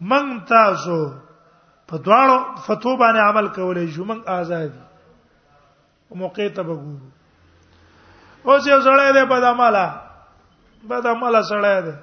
من 0.00 0.38
تاسو 0.48 0.96
په 1.86 1.98
دواړو 2.04 2.38
فتو 2.66 2.96
باندې 2.96 3.20
عمل 3.20 3.48
کولای 3.54 3.88
شو 3.96 4.04
من 4.04 4.20
آزادي 4.36 4.78
موقع 6.18 6.48
ته 6.56 6.62
وګورو 6.62 7.10
اوس 8.50 8.66
یو 8.66 8.80
سړی 8.80 9.12
دی 9.14 9.24
په 9.28 9.40
دماله 9.44 9.84
په 10.88 11.00
دماله 11.06 11.40
سړی 11.42 11.82
دی 11.86 11.94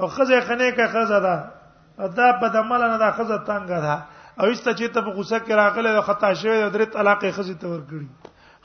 او 0.00 0.06
خزه 0.16 0.40
خنه 0.46 0.70
کې 0.70 0.86
خزه 0.94 1.18
ده 1.26 2.10
دا 2.18 2.28
په 2.40 2.48
دماله 2.56 2.86
نه 2.92 2.96
دا 3.04 3.10
خزه 3.18 3.38
تنګه 3.38 3.80
ده 3.80 4.02
او 4.40 4.44
ایسته 4.46 4.72
چې 4.74 4.88
ته 4.94 5.00
په 5.02 5.10
غوسه 5.16 5.38
کې 5.38 5.52
راغله 5.62 5.90
او 5.96 6.02
خطا 6.08 6.30
شوی 6.42 6.62
او 6.62 6.70
درې 6.70 6.84
طلاق 6.96 7.24
خزه 7.30 7.54
ته 7.62 7.66
ورکړي 7.66 8.06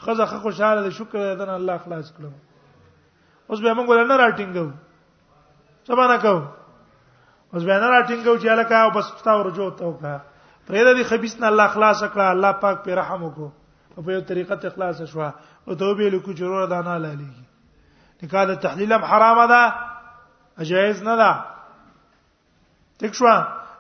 خزه 0.03 0.25
خو 0.25 0.39
خوشاله 0.45 0.81
ده 0.81 0.89
شکر 0.99 1.17
دې 1.38 1.47
نه 1.49 1.55
الله 1.61 1.77
خلاص 1.77 2.13
کړو 2.13 2.31
اوس 3.49 3.59
به 3.59 3.73
موږ 3.73 4.07
نه 4.11 4.17
راټینګو 4.17 4.71
څه 5.85 5.95
باندې 5.95 6.21
کوو 6.21 6.41
اوس 7.55 7.63
به 7.63 7.73
نه 7.81 7.87
راټینګو 7.93 8.35
چې 8.43 8.47
الکه 8.53 8.77
او 8.83 8.89
بس 8.95 9.07
تا 9.25 9.33
ورجو 9.39 9.67
ته 9.79 9.83
وکړه 9.89 10.15
پرې 10.67 10.79
د 10.87 10.89
دې 10.97 11.03
خبيث 11.11 11.33
نه 11.41 11.47
الله 11.51 11.67
خلاص 11.75 11.99
کړه 12.13 12.25
الله 12.35 12.51
پاک 12.63 12.77
په 12.85 12.95
رحم 12.99 13.21
وکړو 13.25 13.49
په 14.07 14.11
یو 14.17 14.21
طریقه 14.31 14.55
ته 14.63 14.69
خلاص 14.77 14.97
شوه 15.11 15.27
او 15.67 15.71
توبې 15.81 16.07
لکو 16.15 16.35
جرور 16.39 16.67
دانا 16.73 16.95
لاليږي 16.97 18.25
نکاح 18.25 18.43
د 18.51 18.59
تحلیل 18.67 18.91
هم 18.95 19.03
حرامه 19.11 19.45
ده 19.53 19.61
اجازه 20.65 21.03
نه 21.07 21.15
ده 21.21 21.31
تک 23.03 23.13
شو 23.21 23.31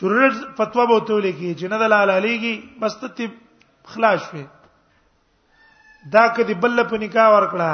چورل 0.00 0.34
فتوا 0.58 0.84
به 0.90 0.98
ته 1.10 1.20
لیکي 1.26 1.54
چې 1.60 1.66
نه 1.72 1.78
د 1.78 1.84
حلاليږي 1.84 2.54
بس 2.80 2.94
ته 3.00 3.30
خلاص 3.92 4.20
شي 4.30 4.44
دا 6.16 6.26
کدي 6.36 6.54
بل 6.66 6.82
په 6.92 6.96
نکاح 7.06 7.28
ورکړه 7.32 7.72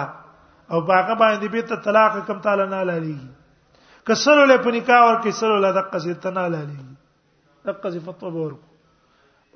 او 0.77 0.81
باغه 0.93 1.15
باندې 1.23 1.49
به 1.57 1.63
ته 1.73 1.77
طلاق 1.89 2.21
کم 2.31 2.41
تعالی 2.47 2.67
نه 2.75 2.83
حلاليږي 2.83 4.05
کسلو 4.07 4.45
له 4.53 4.57
په 4.69 4.77
نکاح 4.79 5.01
ورکې 5.07 5.31
سلو 5.41 5.59
له 5.65 5.71
دقه 5.81 5.99
سي 6.07 6.15
ته 6.15 6.31
نه 6.39 6.45
حلاليږي 6.47 7.73
دقه 7.73 7.91
سي 7.97 8.01
فتوا 8.07 8.31
به 8.37 8.41
ورکو 8.47 8.67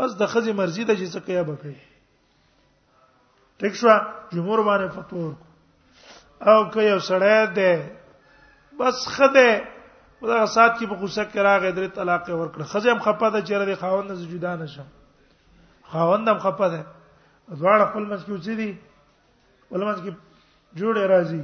بس 0.01 0.17
د 0.23 0.27
خزي 0.35 0.53
مرزي 0.61 0.85
د 0.85 0.97
چې 1.01 1.15
څه 1.15 1.21
کوي 1.27 1.45
به 1.49 1.57
کوي 1.63 1.81
ټیک 3.63 3.75
شو 3.81 3.89
جمهور 4.33 4.59
باندې 4.69 4.95
فتوا 5.01 5.23
ورکو 5.27 5.51
او 6.49 6.71
که 6.71 6.83
یو 6.83 6.99
سړی 6.99 7.47
دی 7.55 7.73
بس 8.81 9.07
خده 9.17 9.51
دا 10.23 10.47
سات 10.47 10.77
کې 10.79 10.87
په 10.89 10.95
غوسه 10.95 11.25
کې 11.31 11.37
راغی 11.47 11.71
درې 11.73 11.91
طلاق 11.99 12.29
ورکړه 12.29 12.65
خزم 12.73 12.99
خپه 13.05 13.29
ده 13.31 13.39
چې 13.47 13.53
راځي 13.59 13.75
خاوند 13.83 14.11
نه 14.11 14.29
جدا 14.35 14.53
نشم 14.57 14.87
خاوند 15.91 16.29
هم 16.29 16.39
خپه 16.39 16.69
ده 16.73 16.83
دواړه 17.59 17.85
خپل 17.91 18.05
منځ 18.11 18.23
کې 18.27 18.33
وځي 18.33 18.71
ولمنځ 19.71 19.99
کې 20.05 20.11
جوړې 20.79 21.05
راځي 21.15 21.43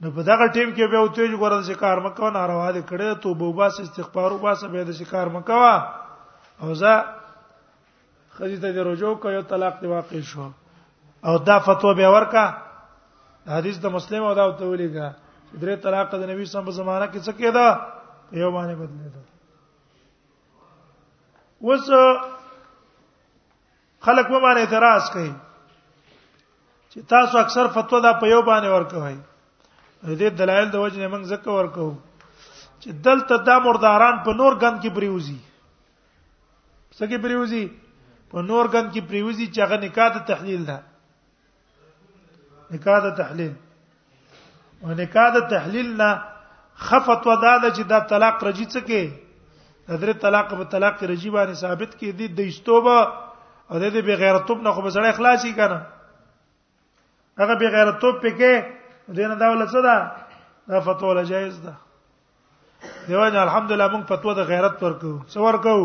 نو 0.00 0.10
په 0.16 0.22
دغه 0.30 0.44
ټیم 0.56 0.70
کې 0.74 0.86
به 0.92 0.98
اوته 0.98 1.28
جو 1.28 1.36
غره 1.42 1.62
چې 1.62 1.74
کار 1.82 1.96
مکو 2.06 2.30
ناروا 2.30 2.68
دي 2.72 2.82
کړې 2.82 3.22
ته 3.22 3.34
بوبا 3.40 3.68
سه 3.70 3.82
استغفار 3.82 4.32
وبا 4.32 4.54
سه 4.54 4.68
به 4.68 4.84
د 4.84 4.92
شکار 5.00 5.26
مکوا 5.36 5.74
او 6.62 6.74
زه 6.74 6.92
خځې 8.36 8.60
ته 8.62 8.82
رجوع 8.90 9.14
کوي 9.16 9.42
طلاق 9.42 9.80
دی 9.80 9.86
واقع 9.86 10.20
شو 10.20 10.50
او 11.24 11.38
دا 11.38 11.58
فتوا 11.58 11.92
به 11.94 12.08
ورکا 12.16 12.46
حدیث 13.56 13.76
د 13.82 13.86
مسلم 13.96 14.22
او 14.28 14.32
داوود 14.34 14.58
تولی 14.58 14.88
کا 14.94 15.06
درې 15.60 15.76
طلاق 15.84 16.10
د 16.12 16.24
نبی 16.30 16.44
صلی 16.44 16.44
الله 16.44 16.44
علیه 16.44 16.44
وسلم 16.62 16.64
په 16.70 16.78
زمانہ 16.80 17.04
کې 17.12 17.18
څه 17.26 17.32
کېدا 17.40 17.66
یو 18.40 18.50
باندې 18.56 18.74
بدلېدا 18.80 19.22
وس 21.66 21.86
خلک 24.06 24.26
په 24.32 24.40
باندې 24.44 24.60
اعتراض 24.60 25.10
کوي 25.12 25.32
چې 26.90 26.98
تاسو 27.14 27.38
اکثر 27.38 27.66
فتوا 27.78 27.98
دا 28.08 28.12
په 28.20 28.26
یو 28.34 28.42
باندې 28.42 28.74
ورکوي 28.76 29.16
دې 30.16 30.30
دلایل 30.40 30.70
د 30.70 30.76
وجه 30.84 31.08
موږ 31.08 31.22
زکه 31.32 31.50
ورکو 31.60 31.88
چې 32.80 32.90
دلته 33.08 33.36
دا 33.48 33.58
مرداران 33.68 34.20
په 34.28 34.34
نور 34.42 34.58
غن 34.60 34.80
کې 34.82 34.94
پریوزي 34.98 35.38
څه 36.92 37.10
کې 37.10 37.22
پریوزي 37.24 37.64
په 38.30 38.44
نور 38.50 38.64
غن 38.76 38.86
کې 38.92 39.08
پریوزي 39.08 39.46
چې 39.46 39.60
هغه 39.64 39.84
نکاح 39.86 40.12
ته 40.18 40.20
تحلیل 40.34 40.62
ده 40.70 40.78
نکاح 42.72 42.98
د 43.04 43.08
تحلیل 43.20 43.52
او 44.84 44.88
نکاح 45.00 45.28
د 45.36 45.48
تحلیل 45.54 45.88
نه 46.00 46.10
خفت 46.88 47.22
ودا 47.26 47.54
د 47.64 47.74
چې 47.76 47.82
د 47.92 48.06
طلاق 48.10 48.36
رجی 48.48 48.66
څه 48.72 48.80
کې 48.88 49.04
د 49.88 49.92
درې 50.02 50.14
طلاق 50.22 50.46
په 50.50 50.64
طلاق 50.72 50.96
رجی 51.10 51.30
باندې 51.36 51.54
ثابت 51.62 51.90
کې 51.98 52.08
دي 52.18 52.26
د 52.28 52.40
استوبه 52.50 52.96
او 53.70 53.78
د 53.82 53.84
به 54.06 54.14
غیرتوب 54.22 54.58
نه 54.66 54.70
خو 54.74 54.80
به 54.82 54.90
سره 54.96 55.08
اخلاصي 55.12 55.52
کنه 55.60 55.78
هغه 57.40 57.54
به 57.62 57.68
غیرتوب 57.76 58.14
پکې 58.24 58.52
دینه 59.16 59.34
دا 59.34 59.46
ول 59.52 59.64
څه 59.68 59.80
ده 59.88 59.96
دا 60.68 60.80
فتوا 60.84 61.14
له 61.20 61.24
جایز 61.24 61.56
ده 61.64 61.74
دیوانه 63.06 63.38
الحمدلله 63.46 63.88
موږ 63.92 64.04
فتوا 64.12 64.32
د 64.36 64.40
غیرت 64.52 64.82
ورکو 64.82 65.12
څو 65.32 65.36
ورکو 65.48 65.80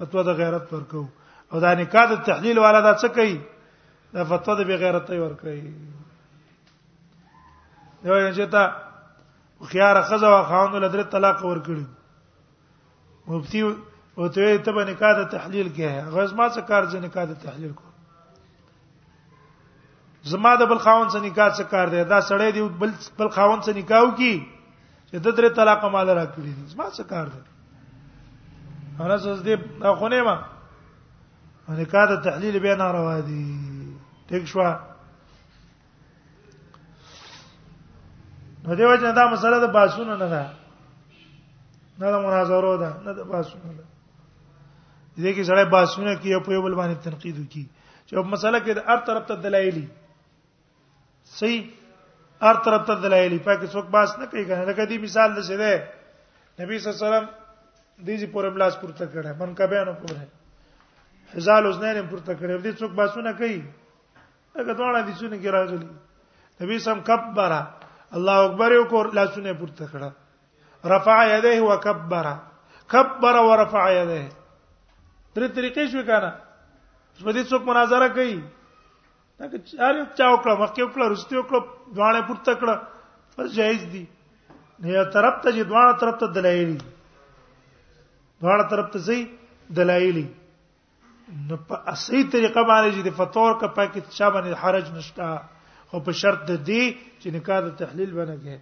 فتوا 0.00 0.22
د 0.28 0.38
غیرت 0.42 0.72
ورکو 0.72 1.02
او 1.52 1.60
دا 1.60 1.74
نکاح 1.80 2.04
د 2.12 2.22
تحلیل 2.28 2.58
والا 2.58 2.80
دا 2.80 2.94
څه 3.00 3.08
کوي 3.08 3.40
دا 4.14 4.22
فتوا 4.30 4.54
د 4.60 4.68
بغیرتۍ 4.70 5.18
ورکړي 5.20 5.60
نو 8.04 8.12
چې 8.34 8.46
تا 8.54 8.62
خيار 9.70 10.02
خزه 10.10 10.26
او 10.36 10.42
خاوند 10.50 10.74
له 10.74 10.88
درې 10.88 11.04
طلاق 11.14 11.44
ورکړي 11.44 11.86
مفتی 13.32 13.60
او 13.70 14.28
ته 14.36 14.58
ته 14.58 14.72
باندې 14.72 14.94
کا 15.02 15.12
د 15.18 15.28
تحلیل 15.34 15.68
کې 15.74 16.10
غز 16.14 16.32
ما 16.40 16.48
څه 16.48 16.60
کار 16.72 16.84
ځنه 16.88 17.08
کا 17.16 17.24
د 17.30 17.38
تحلیل 17.44 17.72
کو 17.80 17.84
زما 20.32 20.54
د 20.58 20.66
بل 20.70 20.78
خاون 20.82 21.08
سره 21.12 21.20
نکاح 21.22 21.48
څه 21.54 21.62
کار 21.70 21.86
دی 21.92 22.02
دا 22.10 22.18
سړی 22.20 22.52
دی 22.52 22.62
بل 22.82 22.90
بل 23.22 23.28
خاون 23.36 23.60
سره 23.68 23.74
نکاح 23.78 24.02
وکي 24.02 24.34
چې 25.10 25.16
د 25.16 25.28
درې 25.36 25.48
طلاق 25.56 25.84
مال 25.94 26.10
راکړي 26.10 26.66
زما 26.74 26.90
څه 26.90 27.04
کار 27.04 27.26
دی 27.26 27.42
انا 29.04 29.16
زه 29.24 29.42
دې 29.48 29.86
خو 30.02 30.08
نه 30.12 30.22
ما 30.28 30.42
نکاح 31.80 32.06
د 32.10 32.22
تحلیل 32.26 32.58
به 32.66 32.76
نه 32.82 32.92
روا 32.98 33.18
دي 33.30 33.42
ټیک 34.28 34.46
شو 34.52 34.62
نو 38.66 38.74
دیو 38.76 38.94
جن 38.96 39.14
دا 39.16 39.26
مسله 39.30 39.58
د 39.62 39.66
باسونه 39.76 40.16
نه 40.22 40.28
ده 40.32 40.42
نه 42.02 42.06
د 42.14 42.24
مناظره 42.26 42.74
ده 42.82 42.90
نه 43.06 43.12
د 43.18 43.30
باسونه 43.32 43.70
ده 43.78 43.86
دې 45.22 45.30
کې 45.34 45.44
سره 45.50 45.62
باسونه 45.76 46.12
کې 46.22 46.44
په 46.48 46.52
یو 46.56 46.62
بل 46.66 46.74
باندې 46.80 46.96
تنقید 47.08 47.36
وکي 47.42 47.62
چې 48.06 48.12
په 48.18 48.24
مسله 48.34 48.58
کې 48.64 48.72
د 48.78 48.80
هر 48.92 49.00
طرف 49.08 49.26
ته 49.32 49.46
دلایلی 49.48 49.86
صحیح 51.40 51.66
هر 52.46 52.60
طرف 52.68 52.86
ته 52.92 53.04
دلایلی 53.06 53.38
پکې 53.38 53.66
څوک 53.74 53.90
باس 53.98 54.16
نه 54.22 54.26
کوي 54.34 54.44
کنه 54.52 54.64
لکه 54.70 54.86
دې 54.86 54.98
مثال 55.08 55.30
ده 55.34 55.42
چې 55.48 55.54
ده 55.62 56.62
نبی 56.62 56.78
صلی 56.78 56.92
الله 56.92 57.06
علیه 57.10 57.10
وسلم 57.10 57.28
دې 58.06 58.14
چې 58.20 58.26
پورې 58.32 58.48
بلاس 58.56 58.74
پورته 58.84 59.04
کړه 59.12 59.42
من 59.42 59.54
کبه 59.60 59.84
نه 59.88 59.94
پورې 60.06 61.36
حزال 61.36 61.66
وزنین 61.66 62.08
پورته 62.14 62.32
کړه 62.40 62.56
دې 62.64 62.72
څوک 62.80 62.92
باسونه 63.00 63.32
کوي 63.32 63.62
هغه 64.58 64.72
دوه 64.80 65.02
دي 65.06 65.12
چې 65.18 65.26
نه 65.32 65.36
کې 65.38 65.54
راغلي 65.58 65.88
نبی 66.64 66.78
سم 66.86 67.00
کبره 67.06 67.60
الله 68.16 68.38
اکبر 68.46 68.72
یو 68.72 68.84
کور 68.92 69.06
لاسونه 69.16 69.52
پورته 69.60 69.86
کړه 69.92 70.10
رفع 70.92 71.16
یديه 71.34 71.60
وکبر 71.70 72.26
کبر 72.94 73.34
ورفع 73.50 73.84
یديه 73.98 74.28
درې 75.34 75.48
طریقې 75.56 75.84
شو 75.92 76.02
کنه 76.08 76.30
اوس 77.10 77.20
به 77.24 77.32
دې 77.36 77.42
څوک 77.52 77.62
مناظره 77.70 78.08
کوي 78.16 78.34
دا 79.38 79.44
چې 79.66 79.72
اره 79.86 80.02
چا 80.16 80.26
وکړه 80.32 80.54
مکه 80.60 80.82
وکړه 80.86 81.04
رستي 81.14 81.34
وکړه 81.38 81.60
ځوانه 82.00 82.20
پورته 82.32 82.52
کړه 82.60 82.76
پر 83.38 83.46
جایز 83.56 83.82
دي 83.94 84.02
نه 84.82 85.04
طرف 85.16 85.34
ته 85.42 85.48
چې 85.54 85.62
ځوانه 85.72 85.92
طرف 86.04 86.14
ته 86.24 86.38
دلایلی 86.40 86.78
ځوانه 88.40 88.64
طرف 88.74 88.86
ته 88.96 89.06
سي 89.08 89.18
دلایلی 89.80 90.26
نو 91.50 91.56
په 91.72 91.76
اصلي 91.96 92.22
طریقه 92.32 92.62
باندې 92.70 92.90
چې 92.96 93.02
د 93.10 93.16
فطور 93.22 93.58
کا 93.64 93.74
پاکت 93.80 94.04
چا 94.18 94.28
باندې 94.36 94.60
حرج 94.64 94.90
نشته 95.00 95.34
خو 95.92 96.00
په 96.06 96.12
شرط 96.20 96.40
د 96.48 96.52
دې 96.68 96.82
چې 97.20 97.28
نکاح 97.36 97.58
د 97.64 97.68
تحلیل 97.78 98.10
باندې 98.18 98.36
کې 98.42 98.54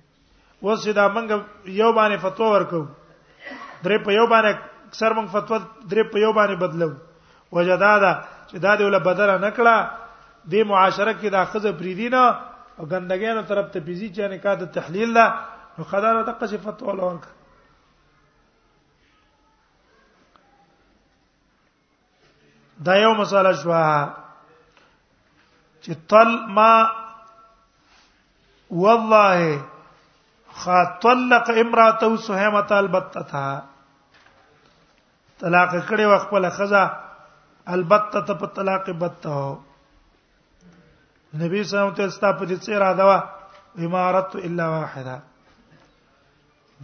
وسدا 0.67 1.05
منګ 1.17 1.31
یو 1.83 1.91
باندې 1.99 2.17
فتوا 2.27 2.49
ورکو 2.53 2.81
درې 3.85 3.99
په 4.07 4.11
یو 4.19 4.27
باندې 4.35 4.51
اکثر 4.87 5.11
موږ 5.19 5.27
فتوا 5.35 5.57
درې 5.91 6.05
په 6.15 6.19
یو 6.25 6.33
باندې 6.39 6.55
بدلو 6.63 6.89
وجدادا 7.59 8.13
چې 8.49 8.57
دا 8.65 8.73
دی 8.81 8.85
ول 8.85 8.99
بدل 9.07 9.29
نه 9.45 9.51
کړه 9.59 9.77
د 10.55 10.57
معاشره 10.71 11.13
کې 11.21 11.29
دا 11.37 11.43
خزه 11.53 11.71
پریدي 11.83 12.09
نه 12.15 12.23
او 12.79 12.85
ګندګانو 12.91 13.43
طرف 13.51 13.67
ته 13.75 13.79
پیزي 13.89 14.09
چې 14.15 14.21
نکاح 14.37 14.55
د 14.63 14.65
تحلیل 14.79 15.11
لا 15.19 15.27
نو 15.79 15.83
خدانو 15.93 16.21
دغه 16.31 16.45
څه 16.51 16.59
فتوا 16.67 16.91
لور 17.03 17.17
کړه 17.27 17.35
دا 22.91 22.95
یو 23.03 23.13
مسله 23.23 23.53
شو 23.63 23.71
چې 25.81 25.93
طل 26.13 26.29
ما 26.59 26.73
والله 28.71 29.65
خا 30.63 30.85
طلق 31.03 31.51
امراته 31.51 32.17
سهيمه 32.17 32.79
البتتها 32.81 33.67
طلاق 35.41 35.75
کړي 35.89 36.05
و 36.07 36.19
خپل 36.19 36.49
خزا 36.51 36.85
البته 37.77 38.21
ته 38.21 38.35
په 38.35 38.47
طلاق 38.59 38.91
بته 38.91 39.59
نبی 41.43 41.63
صلی 41.65 41.79
الله 41.79 41.93
علیه 41.93 42.07
وسلم 42.07 42.19
ته 42.21 42.33
په 42.39 42.45
دې 42.47 42.57
څیر 42.61 42.83
ادوا 42.83 43.19
امارت 43.79 44.37
الا 44.37 44.69
واحده 44.71 45.17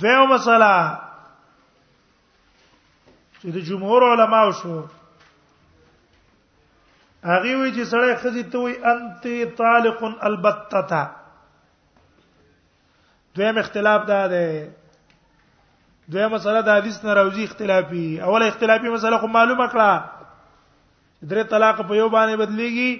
دیو 0.04 0.24
مسله 0.34 0.70
چې 3.40 3.46
د 3.58 3.68
جمهور 3.68 4.06
علما 4.10 4.40
شو 4.62 4.80
هغه 7.24 7.56
وی 7.56 7.72
چې 7.74 7.84
سړی 7.92 8.14
خزي 8.24 8.42
ته 8.42 8.58
وي 8.58 8.74
انت 8.94 9.22
طالق 9.62 10.04
البته 10.32 11.15
دویم 13.36 13.58
اختلاف 13.58 14.02
دا 14.08 14.26
ده 14.32 14.44
دویم 16.12 16.30
مسله 16.34 16.60
د 16.68 16.78
حدیث 16.78 16.96
نه 17.04 17.12
راوځي 17.18 17.42
اختلافي 17.48 18.04
اوله 18.28 18.46
اختلافي 18.52 18.88
مسله 18.94 19.16
خو 19.24 19.28
معلومه 19.36 19.66
کړه 19.72 19.90
درې 21.30 21.42
طلاق 21.54 21.80
په 21.90 21.98
یو 22.00 22.06
باندې 22.14 22.40
بدليږي 22.42 22.90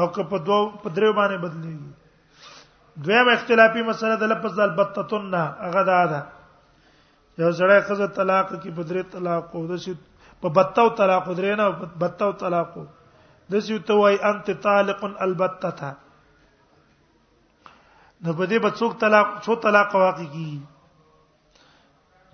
او 0.00 0.06
که 0.16 0.22
په 0.32 0.36
دوه 0.48 0.82
په 0.84 0.88
درې 0.96 1.10
باندې 1.18 1.38
بدليږي 1.44 3.06
دویم 3.06 3.30
اختلافي 3.36 3.82
مسله 3.90 4.16
د 4.22 4.32
لفظ 4.34 4.58
البتتن 4.66 5.38
هغه 5.40 5.84
دا 5.92 6.00
ده 6.14 6.20
یو 7.44 7.52
سره 7.62 7.80
خزه 7.90 8.08
طلاق 8.20 8.52
کې 8.52 8.78
په 8.78 8.90
درې 8.92 9.16
طلاق 9.16 9.54
او 9.60 9.66
د 9.72 9.82
شي 9.86 9.94
په 10.44 10.54
بتاو 10.60 10.90
طلاق 11.02 11.26
درې 11.30 11.62
نه 11.62 11.68
په 11.80 12.04
بتاو 12.04 12.36
طلاق 12.44 12.76
د 13.54 13.64
شي 13.68 13.78
ته 13.90 14.02
وای 14.02 14.20
انت 14.32 14.50
طالق 14.68 15.04
البتته 15.28 15.94
نو 18.24 18.32
په 18.38 18.46
دې 18.48 18.58
بڅوک 18.64 18.98
طلاق 19.02 19.28
څو 19.44 19.54
طلاق 19.66 19.94
واقع 19.94 20.24
کیږي 20.32 20.58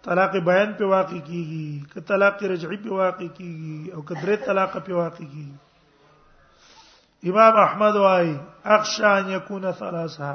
طلاق 0.06 0.32
بیان 0.48 0.72
په 0.80 0.86
واقع 0.92 1.18
کیږي 1.18 1.68
ک 1.92 2.02
طلاق 2.08 2.42
رجعي 2.52 2.78
په 2.86 2.96
واقع 3.00 3.28
کیږي 3.36 3.92
او 3.94 4.02
ک 4.08 4.16
درې 4.22 4.36
طلاق 4.46 4.72
په 4.86 4.96
واقع 5.02 5.26
کیږي 5.34 7.30
امام 7.32 7.60
احمد 7.66 7.96
وايي 8.06 8.34
اخشى 8.78 9.04
ان 9.12 9.30
يكون 9.36 9.70
ثلاثه 9.84 10.32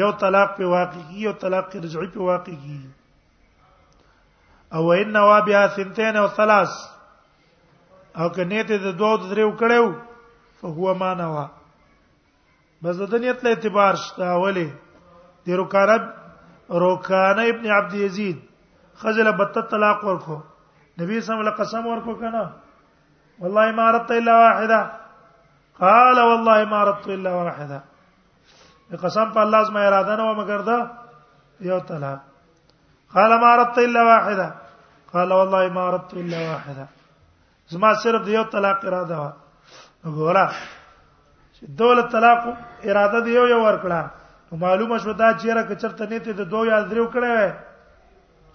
یو 0.00 0.10
طلاق 0.24 0.48
په 0.58 0.64
واقعي 0.74 1.18
یو 1.24 1.32
طلاق 1.46 1.66
رجعي 1.84 2.08
په 2.14 2.20
واقعي 2.20 2.78
او 4.74 4.84
ان 4.98 5.14
وابها 5.16 5.66
ثنتين 5.68 6.16
او 6.16 6.28
ثلاث 6.28 6.72
او 8.18 8.28
کنيت 8.30 8.68
د 8.72 8.92
دوه 8.98 9.28
درو 9.28 9.56
کړو 9.64 9.88
فهو 10.60 10.94
ما 10.94 11.14
نوا 11.24 11.46
بس 12.84 12.94
د 12.96 13.14
نیت 13.18 13.44
له 13.44 13.50
اعتبار 13.50 13.94
شته 14.06 14.24
اوله 14.38 14.68
د 15.44 15.46
روکانه 15.58 15.98
روکانه 16.88 17.42
ابن 17.50 17.64
عبد 17.74 17.92
یزید 18.06 18.38
خزل 19.00 19.30
بت 19.36 19.58
طلاق 19.70 20.04
ورکو 20.04 20.38
نبی 21.00 21.20
سم 21.28 21.40
له 21.48 21.50
قسم 21.60 21.86
ورکو 21.86 22.14
کنه 22.14 22.42
والله 23.44 23.70
ما 23.80 23.90
رت 23.96 24.10
الا 24.18 24.34
واحده 24.44 24.80
قال 25.80 26.18
والله 26.20 26.64
ما 26.74 26.84
رت 26.90 27.06
الا 27.08 27.32
واحده 27.36 27.80
قسم 29.02 29.30
په 29.32 29.40
الله 29.42 29.62
زما 29.68 29.80
اراده 29.86 30.16
نه 30.16 30.24
و 30.30 30.34
مگر 30.40 30.58
دا 30.68 30.78
یو 31.68 31.78
طلاق 31.92 32.18
قال 33.14 33.38
ما 33.44 33.56
رت 33.56 33.78
الا 33.78 34.02
واحده 34.08 34.52
قال 35.12 35.32
والله 35.32 35.68
ما 35.68 35.88
رت 35.96 36.14
الا 36.14 36.40
واحده 36.50 36.86
زما 37.68 37.94
صرف 38.04 38.28
یو 38.28 38.44
طلاق 38.54 38.84
اراده 38.84 39.16
و 39.16 39.30
وګوره 40.04 40.52
دوله 41.80 42.02
طلاق 42.02 42.56
اراده 42.82 43.20
دی 43.24 43.30
یو 43.38 43.46
یو 43.54 43.60
ورکړه 43.66 44.00
معلومه 44.62 44.98
شو 45.02 45.12
دا 45.12 45.32
چیرې 45.32 45.62
کچرته 45.70 46.04
نه 46.10 46.18
ته 46.24 46.32
دوه 46.32 46.66
یا 46.66 46.78
درې 46.88 47.00
وکړې 47.06 47.50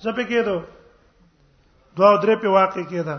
زپې 0.04 0.24
کېدو 0.32 0.58
دوه 1.98 2.12
درې 2.22 2.36
په 2.42 2.48
واقع 2.58 2.84
کېدا 2.92 3.18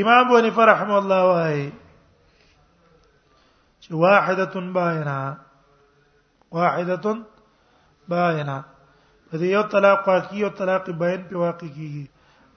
امام 0.00 0.18
ابو 0.24 0.34
حنیفه 0.38 0.64
رحم 0.72 0.90
الله 0.98 1.20
وای 1.30 1.62
چې 3.82 3.90
واحده 4.04 4.44
باینه 4.78 5.18
واحده 6.58 6.96
باینه 8.10 8.58
په 9.28 9.34
دې 9.40 9.48
یو 9.56 9.62
طلاق 9.74 10.00
واقعي 10.12 10.40
او 10.46 10.50
طلاق 10.62 10.84
باین 11.02 11.20
په 11.30 11.34
واقع 11.44 11.68
کیږي 11.76 12.04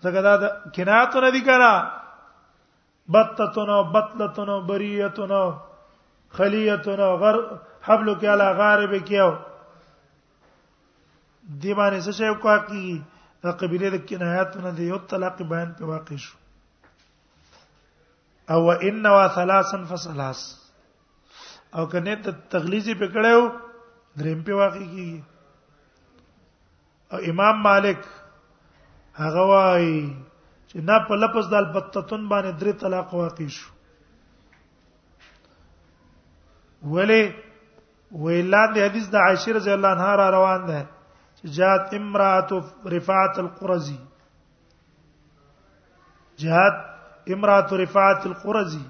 ځکه 0.03 0.19
دا 0.27 0.33
د 0.41 0.45
کناتو 0.75 1.17
نه 1.25 1.29
دي 1.37 1.41
کړه 1.47 1.73
بتتونو 3.15 3.77
بتلتونو 3.97 4.55
بریتونو 4.69 5.41
خلیتونو 6.37 7.07
غر 7.23 7.35
حبلو 7.87 8.13
کې 8.19 8.27
علا 8.33 8.47
غارب 8.61 8.93
کېو 9.09 9.29
دی 11.61 11.73
باندې 11.77 11.99
څه 12.05 12.11
شی 12.17 12.29
وکړه 12.29 12.57
کی 12.67 12.83
دا 13.43 13.51
قبيله 13.61 13.89
د 13.95 14.01
کنایاتونه 14.09 14.69
دی 14.77 14.85
یو 14.89 14.97
طلاق 15.09 15.41
بیان 15.49 15.69
په 15.81 15.85
واقع 15.89 16.15
شو 16.25 16.37
او 18.53 18.71
ان 18.87 19.05
وا 19.15 19.27
ثلاثن 19.35 19.83
فثلاث 19.89 20.41
او 21.75 21.85
کنه 21.91 22.15
ته 22.27 22.31
تغلیزی 22.55 22.93
پکړیو 22.99 23.51
دریم 24.21 24.41
په 24.47 24.53
واقع 24.61 24.85
کی 24.93 25.09
او 27.11 27.17
امام 27.33 27.61
مالک 27.67 28.01
هغه 29.19 29.43
وای 29.53 29.93
چې 30.69 30.75
نه 30.89 30.97
په 31.11 31.15
لفظ 31.25 31.49
د 31.53 31.59
البتتون 31.61 32.27
باندې 32.27 32.53
درې 32.59 32.73
طلاق 32.85 33.13
واقع 33.13 33.47
شو 33.59 33.71
ولی 36.93 37.21
ویلان 38.25 38.73
د 38.73 38.77
حدیث 38.87 39.07
د 39.13 39.25
عائشه 39.27 39.53
رضی 39.61 39.71
الله 39.77 39.91
عنها 39.93 40.15
را 40.21 40.29
روان 40.31 40.65
ده 40.65 40.85
جاءت 41.43 41.93
امراه 41.93 42.63
رفاعه 42.87 43.33
القرزي 43.37 43.95
جاءت 46.39 47.29
امراه 47.31 47.67
رفاعه 47.71 48.21
القرزي 48.25 48.83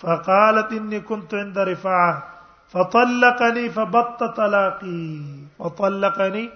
فقالت 0.00 0.72
اني 0.72 1.00
كنت 1.00 1.34
عند 1.34 1.58
رفاعه 1.58 2.22
فطلقني 2.68 3.68
فبط 3.70 4.24
طلاقي 4.36 5.22
فطلقني 5.58 6.50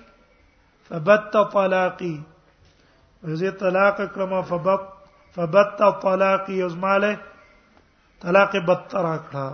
فبت 0.88 1.36
طلاقي 1.52 2.20
وزي 3.24 3.50
طلاق 3.50 4.04
كما 4.04 4.40
فبط 4.42 4.86
فبت 5.34 5.82
طلاقي 6.02 6.52
يزماله 6.52 7.18
طلاق 8.22 8.56
بت 8.56 8.94
راکړه 8.94 9.46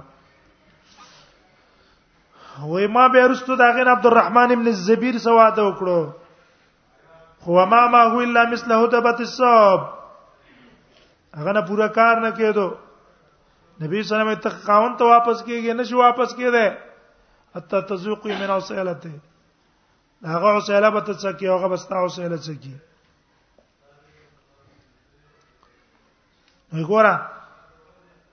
وای 2.68 2.86
ما 2.86 3.08
به 3.08 3.28
رستو 3.28 3.56
دا 3.56 3.72
غیر 3.72 3.90
عبدالرحمن 3.92 4.50
ابن 4.52 4.66
الزبیر 4.66 5.18
سواده 5.18 5.62
وکړو 5.62 6.06
خو 7.40 7.64
ما 7.64 7.86
ما 7.88 8.02
هو 8.10 8.20
الا 8.20 8.44
مثله 8.44 8.86
تبت 8.86 9.20
الصاب 9.20 9.88
هغه 11.36 11.52
نه 11.52 11.60
پورا 11.66 11.88
کار 11.88 12.20
نه 12.20 12.30
کېدو 12.30 12.68
نبی 13.84 14.02
صلی 14.02 14.18
الله 14.18 14.30
علیه 14.32 14.46
وسلم 14.46 14.64
قاون 14.66 14.96
ته 14.96 15.04
واپس 15.04 15.42
کیږي 15.44 15.72
نشي 15.80 15.94
واپس 15.94 16.34
کېده 16.34 16.78
حتی 17.56 17.80
تذوقی 17.88 18.36
من 18.36 18.50
اوسیلته 18.50 19.10
هغه 20.24 20.46
اوسیله 20.52 20.90
به 20.90 21.00
ته 21.00 21.12
څکی 21.14 21.42
هغه 21.42 21.68
بستا 21.68 21.96
اوسیله 21.96 22.36
څکی 22.36 22.74
وګوره 26.72 27.18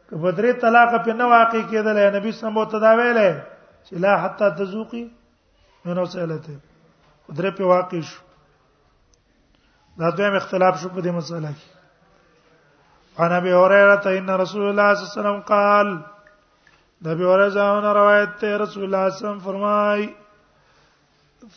کبدری 0.09 0.53
طلاق 0.63 1.05
په 1.05 1.13
نو 1.13 1.29
واقع 1.29 1.61
کېدل 1.61 2.15
نبی 2.17 2.31
صلی 2.31 2.47
الله 2.49 2.49
علیه 2.49 2.65
وسلم 2.65 2.65
ته 2.65 2.79
دا 2.79 2.95
ویله 3.01 3.45
چې 3.89 3.95
لا 4.03 4.13
حتا 4.23 4.47
تذوقي 4.59 5.03
منو 5.85 6.05
سالته 6.13 6.55
درې 7.37 7.51
په 7.59 7.63
واقع 7.71 8.01
شو 8.09 8.21
دا 10.01 10.07
دویم 10.17 10.35
اختلاف 10.41 10.73
شو 10.81 10.87
په 10.95 10.99
دې 11.05 11.11
مسأله 11.19 11.51
کې 11.59 11.67
عن 13.21 13.31
ابي 13.39 13.51
ته 14.07 14.11
ان 14.19 14.29
رسول 14.43 14.63
الله 14.71 14.89
صلى 14.95 15.03
الله 15.03 15.05
عليه 15.11 15.11
وسلم 15.19 15.39
قال 15.53 15.87
نبی 17.07 17.25
ورځاونه 17.31 17.89
روایت 17.99 18.31
ته 18.43 18.49
رسول 18.63 18.83
الله 18.83 18.83
صلی 18.83 18.83
الله 18.87 19.01
علیه 19.05 19.17
وسلم 19.21 19.43
فرمای 19.47 20.01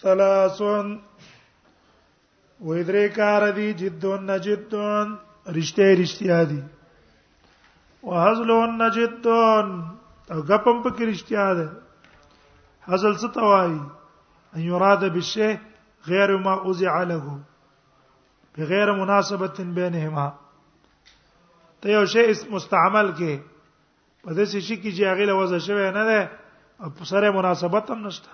ثلاثون 0.02 0.86
و 2.66 2.68
ادری 2.78 3.06
کار 3.20 3.42
دی 3.58 3.66
جدون 3.82 4.20
نجدون 4.30 5.06
رشته 5.58 5.84
رشتیا 6.00 6.40
دی 6.50 6.60
وهزلون 8.08 8.70
نجدون 8.82 9.66
او 10.32 10.38
غپم 10.48 10.76
پکې 10.84 11.04
رشتیا 11.12 11.46
ده 11.60 11.68
اصل 12.94 13.14
څه 13.22 13.28
ته 13.34 13.42
وایي 13.50 13.80
ان 14.54 14.60
يراد 14.68 15.04
بالشيء 15.16 15.56
غير 16.12 16.30
ما 16.44 16.54
اوزع 16.64 16.94
له 17.10 17.24
بغیر 18.58 18.88
مناسبه 19.00 19.58
بینهما 19.58 20.28
ته 21.80 21.88
یو 21.96 22.04
شی 22.14 22.24
مستعمل 22.54 23.08
کې 23.18 23.32
په 24.24 24.30
دې 24.36 24.44
شي 24.66 24.76
کې 24.82 24.90
چې 24.96 25.02
هغه 25.10 25.24
لوازم 25.30 25.60
شوی 25.66 25.90
نه 25.96 26.04
ده 26.08 26.20
او 26.82 27.04
سره 27.12 27.30
مناسبت 27.36 27.84
هم 27.94 28.00
نشته 28.04 28.30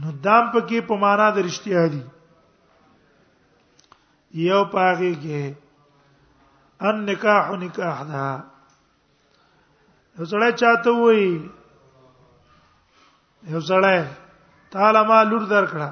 نو 0.00 0.08
دام 0.24 0.44
پکې 0.52 0.78
په 0.90 0.94
معنا 1.04 1.30
د 1.38 1.48
رښتیا 1.50 1.86
دي 1.94 2.02
یو 4.50 4.60
پاږي 4.72 5.12
کې 5.22 5.40
ان 6.90 6.96
نکاح 7.12 7.44
نکاح 7.64 7.98
ده 8.10 8.26
زړه 10.30 10.50
چاته 10.64 10.90
وایي 11.04 11.32
یو 13.48 13.60
سړی 13.66 14.00
تعالی 14.70 14.98
ما 15.08 15.22
لور 15.22 15.40
درکړه 15.42 15.90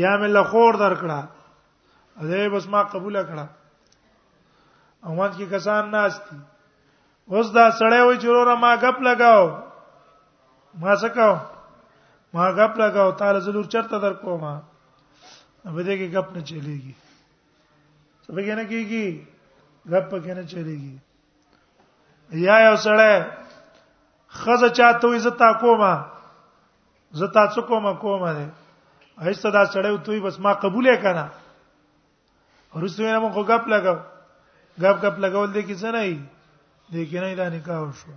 یا 0.00 0.16
مې 0.16 0.28
لخور 0.28 0.74
درکړه 0.74 1.20
دې 2.20 2.48
بس 2.52 2.66
ما 2.68 2.82
قبول 2.94 3.14
کړه 3.20 3.46
او 5.04 5.14
مات 5.14 5.32
کې 5.36 5.46
کسان 5.52 5.90
ناشتي 5.90 6.36
اوس 7.30 7.46
دا 7.54 7.70
سړی 7.70 8.00
وای 8.06 8.18
چې 8.18 8.26
وروره 8.28 8.54
ما 8.64 8.74
غپ 8.82 9.00
لگاو 9.06 9.44
ما 10.82 10.96
څه 10.96 11.08
کاو 11.14 11.36
ما 12.34 12.48
غپ 12.58 12.78
لگاو 12.80 13.10
تعالی 13.22 13.40
زلور 13.46 13.64
چرته 13.74 13.98
درکو 13.98 14.38
ما 14.38 14.54
به 15.64 15.82
دې 15.82 15.96
کې 15.96 16.14
غپ 16.14 16.32
نه 16.36 16.40
چلےږي 16.40 16.94
څه 18.24 18.32
به 18.32 18.54
نه 18.54 18.64
کیږي 18.64 19.26
غپ 19.90 20.10
کې 20.10 20.34
نه 20.36 20.44
چلےږي 20.52 20.96
یا 22.46 22.56
یو 22.68 22.76
سړی 22.86 23.39
خزه 24.38 24.68
چاته 24.76 25.06
وې 25.10 25.18
زتا 25.26 25.50
کومه 25.62 25.92
زتا 27.20 27.44
څه 27.54 27.60
کومه 27.68 27.92
کومه 28.02 28.30
ده 28.38 28.46
ایسته 29.24 29.48
دا 29.56 29.62
سړیو 29.72 30.04
توي 30.06 30.20
بس 30.24 30.36
ما 30.44 30.52
قبولې 30.62 30.94
کنا 31.02 31.26
ورسوینه 32.74 33.18
مون 33.22 33.32
خو 33.32 33.42
غپ 33.50 33.64
لگاو 33.72 33.98
غپ 34.80 34.96
غپ 35.02 35.16
لگاول 35.24 35.50
دي 35.54 35.62
کی 35.68 35.74
څه 35.80 35.88
نه 35.94 36.02
دي 36.92 37.02
کی 37.10 37.18
نه 37.20 37.34
دا 37.40 37.48
نکاح 37.54 37.92
شو 38.02 38.12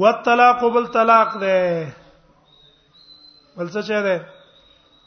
والطلاق 0.00 0.58
بل 0.74 0.86
طلاق 0.98 1.30
ده 1.42 1.58
بل 3.56 3.68
څه 3.74 3.80
چه 3.88 4.00
ده 4.06 4.16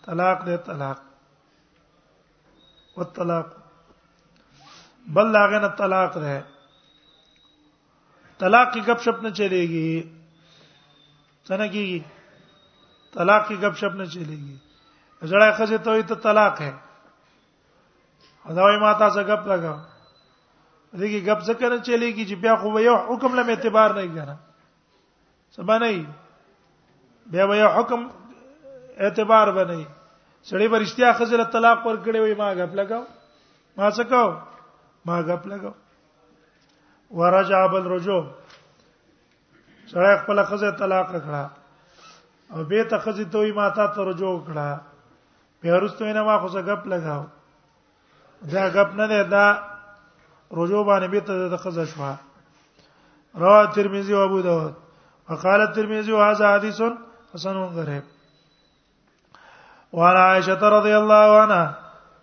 طلاق 0.10 0.40
ده 0.50 0.58
طلاق 0.68 1.00
والطلاق 2.98 3.48
بل 5.16 5.28
لاغنه 5.40 5.68
طلاق 5.82 6.14
ده 6.24 6.36
طلاق 8.40 8.74
کی 8.74 8.80
گپ 8.88 9.02
شپ 9.04 9.22
نه 9.24 9.30
چلےږي 9.38 10.70
څنګه 11.48 11.68
کیږي 11.74 12.00
طلاق 13.18 13.48
کی 13.48 13.56
گپ 13.62 13.78
شپ 13.82 13.96
نه 14.02 14.06
چلےږي 14.14 14.56
زړه 15.30 15.52
خزه 15.60 15.78
ته 15.88 16.02
ته 16.10 16.16
طلاق 16.26 16.62
ہے 16.62 16.72
دا 18.58 18.62
وای 18.68 18.78
ماته 18.84 19.06
څنګه 19.16 19.28
گپ 19.30 19.46
لگا 19.54 19.74
دغه 20.94 21.20
گپ 21.28 21.40
څنګه 21.48 21.70
نه 21.74 21.78
چلےږي 21.88 22.26
چې 22.30 22.36
بیا 22.46 22.56
خو 22.62 22.80
یو 22.86 22.96
حکم 23.10 23.32
لمه 23.40 23.54
اعتبار 23.58 23.90
نه 24.00 24.06
کیږي 24.06 25.58
سبا 25.58 25.78
نه 25.78 25.90
بیا 27.32 27.44
یو 27.62 27.70
حکم 27.80 28.02
اعتبار 28.98 29.48
بنئ 29.58 29.82
سړی 30.44 30.68
ورشتیا 30.76 31.12
خزه 31.18 31.44
طلاق 31.58 31.82
ور 31.86 31.96
کړې 31.96 32.20
وای 32.22 32.36
ما 32.44 32.52
غپ 32.62 32.76
لگاو 32.82 33.04
ما 33.78 33.90
څه 33.92 34.10
کو 34.10 34.24
ما 35.10 35.20
غپ 35.32 35.48
لگاو 35.56 35.74
ورجع 37.12 37.66
بالرجوع 37.68 38.26
سره 39.88 40.18
خپل 40.24 40.44
خزه 40.44 40.72
طلاق 40.72 41.12
کړه 41.12 41.48
او 42.54 42.64
به 42.64 42.84
ته 42.84 42.98
خزه 42.98 43.24
دوی 43.24 43.52
ماته 43.52 43.88
ته 43.88 44.02
رجوع 44.10 44.36
کړه 44.46 44.80
به 45.62 45.70
هرڅه 45.78 46.02
نه 46.02 46.22
ما 46.24 46.38
خو 46.40 46.50
څه 46.50 46.60
غپ 46.68 46.88
لگاو 46.88 47.24
دا 48.52 48.68
غپ 48.76 48.92
نه 49.00 49.08
ده 49.08 49.24
دا 49.24 49.46
رجوع 50.52 50.84
باندې 50.86 51.08
به 51.08 51.20
ته 51.20 51.34
د 51.50 51.58
خزه 51.58 51.86
شوا 51.86 52.16
رواه 53.40 53.72
ترمذی 53.76 54.14
او 54.14 54.22
ابو 54.24 54.42
داود 54.42 54.74
وقال 55.30 55.68
ترمذی 55.74 56.12
هذا 56.16 56.54
حدیث 56.56 56.82
حسن 57.34 57.58
غریب 57.80 58.04
وعن 59.94 60.16
عائشة 60.18 60.70
رضي 60.80 60.94
الله 60.98 61.40
عنها 61.42 61.76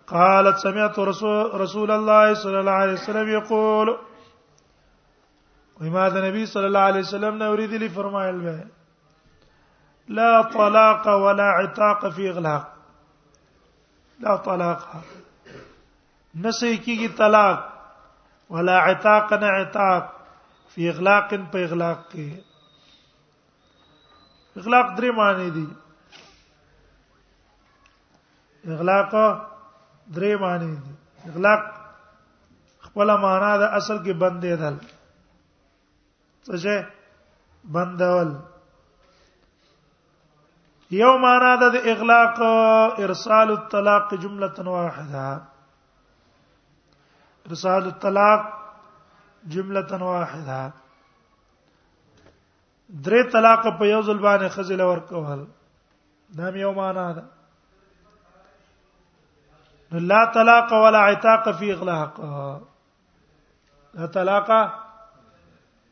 قالت 0.07 0.57
سمعت 0.57 0.99
رسول, 0.99 1.51
رسول 1.61 1.91
الله 1.91 2.33
صلى 2.33 2.59
الله 2.59 2.71
عليه 2.71 2.93
وسلم 2.93 3.29
يقول 3.29 3.97
وما 5.81 6.07
د 6.15 6.23
نبی 6.25 6.45
صلی 6.53 6.65
الله 6.65 6.85
علیه 6.91 7.01
وسلم 7.05 7.37
نے 7.37 7.45
اوریدلی 7.45 7.87
فرمایل 7.95 8.39
به 8.39 8.53
لا 10.19 10.29
طلاق 10.53 11.07
ولا 11.23 11.49
عتاق 11.61 12.05
فی 12.15 12.27
اغلاق 12.29 12.65
لا 14.27 14.35
طلاق 14.45 14.81
نسې 16.43 16.71
کیږي 16.85 17.07
طلاق 17.17 17.59
ولا 18.55 18.77
عتاق 18.91 19.33
نه 19.41 19.49
عتاق 19.59 20.05
فی 20.75 20.89
اغلاق 20.95 21.29
په 21.51 21.65
اغلاق 21.69 22.09
کې 22.15 22.99
اغلاق 24.57 24.95
درې 24.97 25.13
معنی 25.21 25.49
دي 25.59 25.67
اغلاق 28.73 29.11
درې 30.13 30.35
معنی 30.41 30.75
دي 30.75 30.93
اغلاق 31.31 31.63
خپل 32.85 33.17
معنا 33.21 33.57
د 33.57 33.63
اصل 33.79 33.97
کې 34.03 34.13
بندې 34.13 34.61
دل 34.63 34.75
څه 36.45 36.85
بندول 37.75 38.29
یو 41.01 41.13
معنا 41.23 41.53
د 41.61 41.65
اغلاق 41.93 42.35
ارسال 43.05 43.49
الطلاق 43.55 44.13
جمله 44.25 44.69
واحده 44.73 45.23
ارسال 47.49 47.87
الطلاق 47.93 48.43
جمله 49.55 49.97
واحده 50.09 50.59
درې 53.05 53.23
طلاق 53.37 53.65
په 53.77 53.89
یو 53.93 54.01
ځل 54.07 54.17
باندې 54.17 54.49
خزل 54.55 54.81
ورکول 54.91 55.41
دا 56.37 56.47
یو 56.65 56.71
معنا 56.79 57.07
ده 57.17 57.23
لا 60.13 60.21
طلاق 60.37 60.69
ولا 60.83 60.99
عتاق 61.11 61.43
في 61.59 61.67
اغلاق 61.73 62.13
لا 63.97 64.03
طلاق 64.17 64.49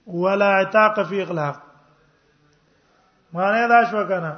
ولا 0.07 0.45
عتاق 0.59 0.99
فی 1.09 1.21
اغلاق 1.21 1.57
معنی 3.33 3.67
دا 3.67 3.81
شو 3.91 4.03
کنه 4.07 4.35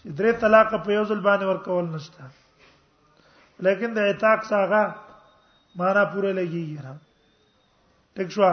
چې 0.00 0.08
درې 0.18 0.32
طلاق 0.44 0.70
په 0.84 0.90
یو 0.92 1.04
ځل 1.10 1.20
باندې 1.26 1.44
ورکول 1.48 1.84
نشته 1.90 2.20
لیکن 3.66 3.88
د 3.98 4.06
عتاق 4.12 4.40
ساغه 4.52 4.80
معنا 5.80 6.04
پوره 6.14 6.30
لګیږي 6.32 6.84
نه 6.86 6.94
ټک 8.14 8.28
شو 8.38 8.48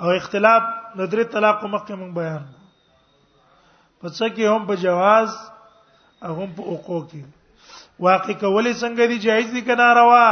او 0.00 0.10
اختلاف 0.20 0.62
د 0.70 1.00
درې 1.12 1.24
طلاق 1.34 1.58
مخکې 1.64 1.92
مونږ 1.94 2.10
بیان 2.20 2.42
په 4.00 4.08
څه 4.08 4.28
کې 4.34 4.44
هم 4.54 4.62
په 4.70 4.74
جواز 4.86 5.30
او 6.24 6.32
هم 6.40 6.50
په 6.60 6.64
حقوق 6.72 7.02
کې 7.10 7.22
واقع 8.08 8.32
کولې 8.34 8.72
څنګه 8.80 9.04
دی 9.12 9.18
جایز 9.28 9.48
دي 9.58 9.62
کنه 9.68 9.86
روا 10.00 10.28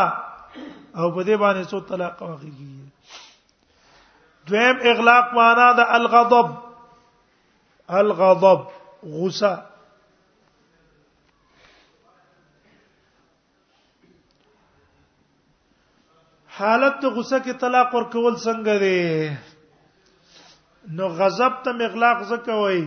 او 0.99 1.11
په 1.15 1.23
دې 1.25 1.37
باندې 1.43 1.65
څو 1.75 1.79
طلاق 1.93 2.15
واقع 2.23 2.41
کیږي 2.59 2.84
دویم 4.49 4.77
اغلاق 4.91 5.31
معنا 5.35 5.67
د 5.77 5.79
الغضب 5.99 6.49
الغضب 8.01 8.61
غصه 9.13 9.53
حالت 16.59 17.01
غصه 17.17 17.39
کې 17.45 17.53
طلاق 17.63 17.89
ورکول 17.95 18.35
څنګه 18.47 18.75
دی 18.85 19.01
نو 20.99 21.07
غضب 21.23 21.53
ته 21.65 21.71
اغلاق 21.89 22.19
زکه 22.35 22.55
وای 22.63 22.83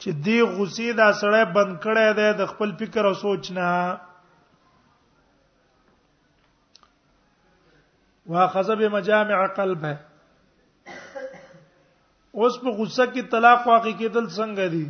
چې 0.00 0.10
دی 0.24 0.38
غصه 0.56 0.88
دا 0.98 1.08
سړی 1.20 1.44
بند 1.58 1.72
کړی 1.84 2.08
دی 2.22 2.30
د 2.40 2.42
خپل 2.54 2.68
فکر 2.82 3.02
او 3.08 3.14
سوچ 3.26 3.44
نه 3.60 3.68
واخذ 8.32 8.68
بمجامع 8.80 9.38
قلبه 9.56 9.92
اوس 12.38 12.54
په 12.62 12.68
غصه 12.78 13.04
کې 13.12 13.22
طلاق 13.32 13.60
واقع 13.70 13.90
کېدل 13.98 14.24
څنګه 14.36 14.64
دي 14.72 14.86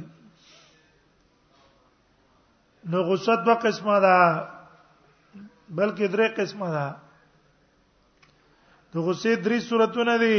نو 2.92 2.98
غصه 3.08 3.34
دوه 3.48 3.56
قسمه 3.64 3.96
ده 4.04 4.14
بلکې 5.78 6.06
درې 6.14 6.26
قسمه 6.38 6.68
ده 6.74 6.86
د 8.92 8.94
غصې 9.06 9.32
درې 9.48 9.58
صورتونه 9.68 10.14
دي 10.22 10.38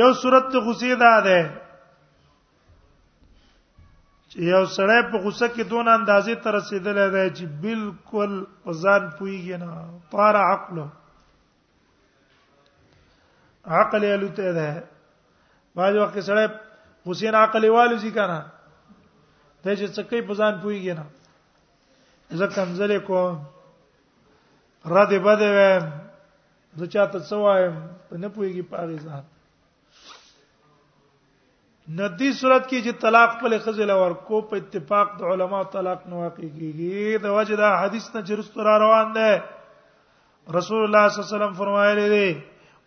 یو 0.00 0.10
صورت 0.22 0.44
د 0.54 0.56
غصې 0.66 0.94
دا 1.04 1.14
ده 1.28 1.40
چې 4.30 4.36
یو 4.52 4.64
سړی 4.76 5.00
په 5.10 5.16
غصه 5.24 5.46
کې 5.54 5.64
دون 5.74 5.86
اندازې 5.98 6.34
ته 6.42 6.48
رسیدلی 6.58 7.06
دی 7.14 7.26
چې 7.36 7.44
بالکل 7.64 8.32
ځان 8.82 9.02
پویږي 9.18 9.56
نه 9.66 9.70
طار 10.10 10.34
عقله 10.50 10.86
عقل 13.66 14.04
الوته 14.04 14.52
ده 14.52 14.84
باج 15.76 15.96
وخت 15.96 16.18
سره 16.18 16.46
حسین 17.10 17.34
عقل 17.34 17.68
والو 17.68 17.96
ځی 17.96 18.10
کنه 18.10 18.38
ته 19.62 19.76
چې 19.76 19.86
څکې 19.94 20.20
په 20.28 20.34
ځان 20.34 20.54
پويږي 20.62 20.92
نه 20.94 21.06
زه 22.40 22.46
کمزلې 22.46 22.98
کوم 22.98 23.38
را 24.94 25.04
دې 25.04 25.18
بده 25.18 25.48
و 25.58 25.80
زه 26.80 26.86
چاته 26.86 27.18
سوایم 27.30 27.74
په 28.08 28.16
نه 28.18 28.28
پويږي 28.28 28.62
پاره 28.62 28.96
ځان 29.06 29.24
ندی 32.00 32.30
صورت 32.38 32.66
کې 32.68 32.78
چې 32.84 32.92
طلاق 33.00 33.40
په 33.40 33.48
لخذل 33.48 33.90
اور 33.90 34.10
کو 34.28 34.40
په 34.50 34.56
اتفاق 34.56 35.18
د 35.18 35.22
علما 35.32 35.62
طلاق 35.72 36.06
نه 36.06 36.16
واقع 36.24 36.48
کیږي 36.50 37.18
د 37.24 37.40
وجه 37.40 37.56
دا 37.64 37.70
حدیث 37.84 38.14
نه 38.14 38.20
جرس 38.30 38.50
تر 38.50 38.64
روان 38.84 39.12
ده 39.18 39.42
رسول 40.58 40.82
الله 40.84 41.08
صلی 41.08 41.22
الله 41.22 41.28
علیه 41.28 41.34
وسلم 41.36 41.52
فرمایلی 41.58 42.08
دی 42.14 42.30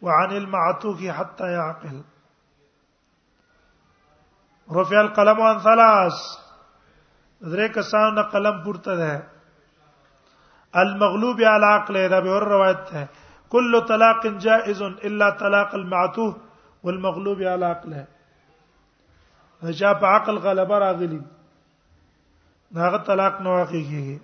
وعن 0.02 0.32
المعطوف 0.38 1.04
حتى 1.06 1.52
يعقل 1.52 2.04
رفع 4.72 5.02
القلم 5.02 5.42
عن 5.42 5.60
ثلاث 5.64 6.14
درې 7.54 7.68
کسان 7.76 8.20
قلم 8.36 8.56
پورته 8.64 8.94
ده 8.96 9.24
المغلوب 10.84 11.40
على 11.42 11.66
عقله 11.66 12.08
ده 12.08 12.20
به 12.20 12.40
روایت 12.46 12.78
ده 12.92 13.08
كل 13.50 13.80
طلاق 13.88 14.26
جائز 14.28 14.82
الا 14.82 15.30
طلاق 15.42 15.76
المعتوه 15.76 16.36
والمغلوب 16.84 17.42
على 17.42 17.66
عقله 17.66 18.08
رجع 19.64 19.90
عقل 20.14 20.38
غلب 20.48 20.72
راغلی 20.74 21.22
ناغه 22.72 22.98
طلاق 22.98 23.42
نه 23.42 23.50
واقع 23.50 23.72
کیږي 23.72 24.20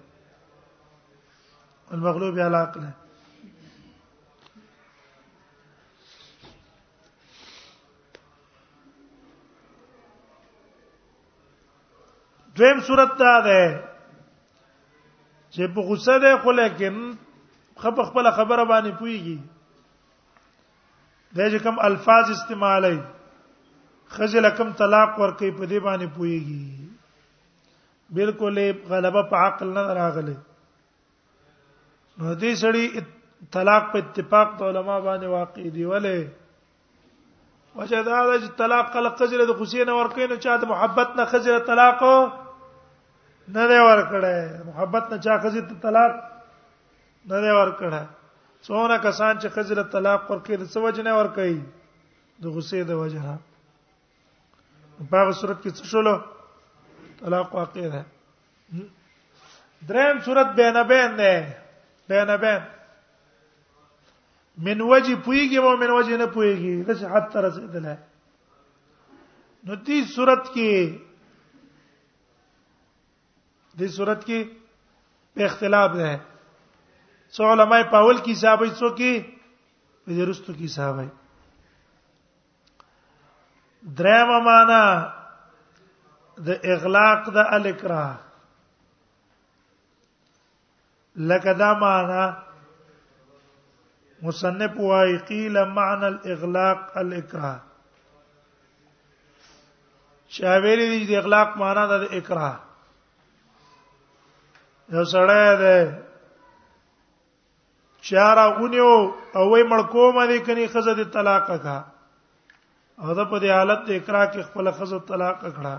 المغلوب 1.93 2.39
على 2.39 2.57
عقله 2.57 2.91
دویم 12.57 12.79
صورت 12.87 13.11
دا 13.19 13.33
ده 13.47 13.61
چې 15.55 15.63
په 15.75 15.81
غوسه 15.89 16.15
ده 16.23 16.31
خو 16.43 16.49
لیکن 16.59 16.95
خپ 17.83 17.97
خپل 18.09 18.25
خبره 18.39 18.63
باندې 18.71 18.91
پويږي 18.99 19.37
د 21.37 21.39
دې 21.51 21.59
کوم 21.67 21.75
الفاظ 21.87 22.25
استعمالي 22.33 22.97
خجل 24.15 24.45
کم 24.57 24.69
طلاق 24.83 25.11
ور 25.19 25.31
کوي 25.41 25.51
په 25.59 25.65
دې 25.65 25.79
باندې 25.87 26.07
پويږي 26.17 26.63
بالکل 28.19 28.57
غلبه 28.93 29.21
په 29.31 29.35
عقل 29.47 29.67
نه 29.77 29.83
راغله 29.99 30.35
نو 32.17 32.33
دې 32.41 32.53
سړي 32.63 32.85
طلاق 33.59 33.83
په 33.93 33.97
اتفاق 34.05 34.47
د 34.57 34.59
علما 34.71 34.97
باندې 35.07 35.27
واقع 35.37 35.65
دی 35.79 35.85
ولې 35.93 36.19
وجه 37.75 38.01
دا 38.05 38.21
د 38.37 38.47
طلاق 38.59 38.87
کله 38.93 39.09
خزر 39.19 39.43
د 39.49 39.55
خوشی 39.57 39.83
نه 39.87 39.93
ورکې 39.99 40.25
نه 40.31 40.35
چا 40.45 40.55
د 40.63 40.71
محبت 40.71 41.09
نه 41.19 41.25
خزر 41.33 41.59
طلاق 41.67 42.01
نه 43.53 43.63
دی 43.69 43.79
ورکړی 43.87 44.39
محبت 44.71 45.05
نه 45.13 45.17
چا 45.27 45.37
خزر 45.45 45.63
طلاق 45.83 46.13
نه 47.29 47.37
دی 47.41 47.51
ورکړی 47.59 48.05
څونه 48.65 48.97
کسان 49.05 49.33
چې 49.41 49.47
خزر 49.55 49.81
طلاق 49.95 50.21
ورکې 50.31 50.55
د 50.55 50.63
څه 50.73 50.79
وجه 50.87 51.03
نه 51.03 51.13
ورکې 51.17 51.61
د 52.41 52.43
غصې 52.55 52.81
د 52.83 52.91
وجه 53.01 53.21
نه 53.27 53.39
په 55.13 55.23
هغه 55.23 55.31
صورت 55.43 55.63
کې 55.63 55.71
څه 55.77 55.83
شول 55.91 56.07
طلاق 57.23 57.55
واقع 57.61 57.85
ده 57.95 58.01
دریم 59.89 60.21
صورت 60.25 60.49
بینبین 60.59 61.15
ده 61.23 61.33
بینبین 62.11 62.61
من 64.57 64.81
وجه 64.81 65.15
پويږي 65.25 65.57
او 65.57 65.77
من 65.77 65.91
وجه 65.91 66.17
نه 66.17 66.25
پويږي 66.25 66.83
دا 66.85 66.93
چې 66.95 67.05
حد 67.11 67.31
تر 67.31 67.43
رسیدل 67.43 67.85
ہے 67.85 67.95
نو 69.65 69.73
دې 69.75 70.03
صورت 70.15 70.43
کې 70.47 70.97
دې 73.77 73.87
صورت 73.95 74.25
کې 74.27 74.39
په 75.35 75.45
اختلاف 75.45 75.91
ده 75.95 76.19
څو 77.37 77.51
علماء 77.51 77.81
پاول 77.91 78.17
کی 78.27 78.35
صاحب 78.41 78.61
څو 78.79 78.89
کې 78.97 79.13
دې 80.07 80.23
رستو 80.29 80.53
کی 80.53 80.67
صاحب 80.75 80.99
درېمه 83.97 84.39
معنا 84.45 84.83
د 86.47 86.49
اغلاق 86.75 87.29
د 87.33 87.37
الکراه 87.37 88.13
لکه 91.15 91.53
دا 91.53 91.73
معنا 91.79 92.23
مصنف 94.23 94.77
وايي 94.79 95.17
قيل 95.17 95.65
معنى 95.65 96.07
الاغلاق 96.07 96.97
الاكراه 96.97 97.59
شاویری 100.29 100.85
دي 100.89 100.99
د 101.11 101.17
اغلاق 101.21 101.57
معنا 101.61 101.85
د 101.91 102.05
اکراه 102.17 102.55
یو 104.95 105.03
سړی 105.13 105.47
ده 105.61 105.77
چارا 108.09 108.45
اونیو 108.57 108.91
او 109.37 109.43
وای 109.51 109.63
مړکو 109.71 110.05
مې 110.15 110.37
کني 110.45 110.67
خزه 110.75 110.93
د 111.01 111.11
طلاق 111.17 111.47
کا 111.65 111.77
او 113.01 113.13
دا 113.17 113.23
په 113.31 113.39
دې 113.41 113.49
حالت 113.57 113.81
د 113.87 113.99
اکراه 113.99 114.31
کې 114.31 114.41
خپل 114.51 114.71
خزه 114.79 114.99
طلاق 115.11 115.37
کړه 115.41 115.75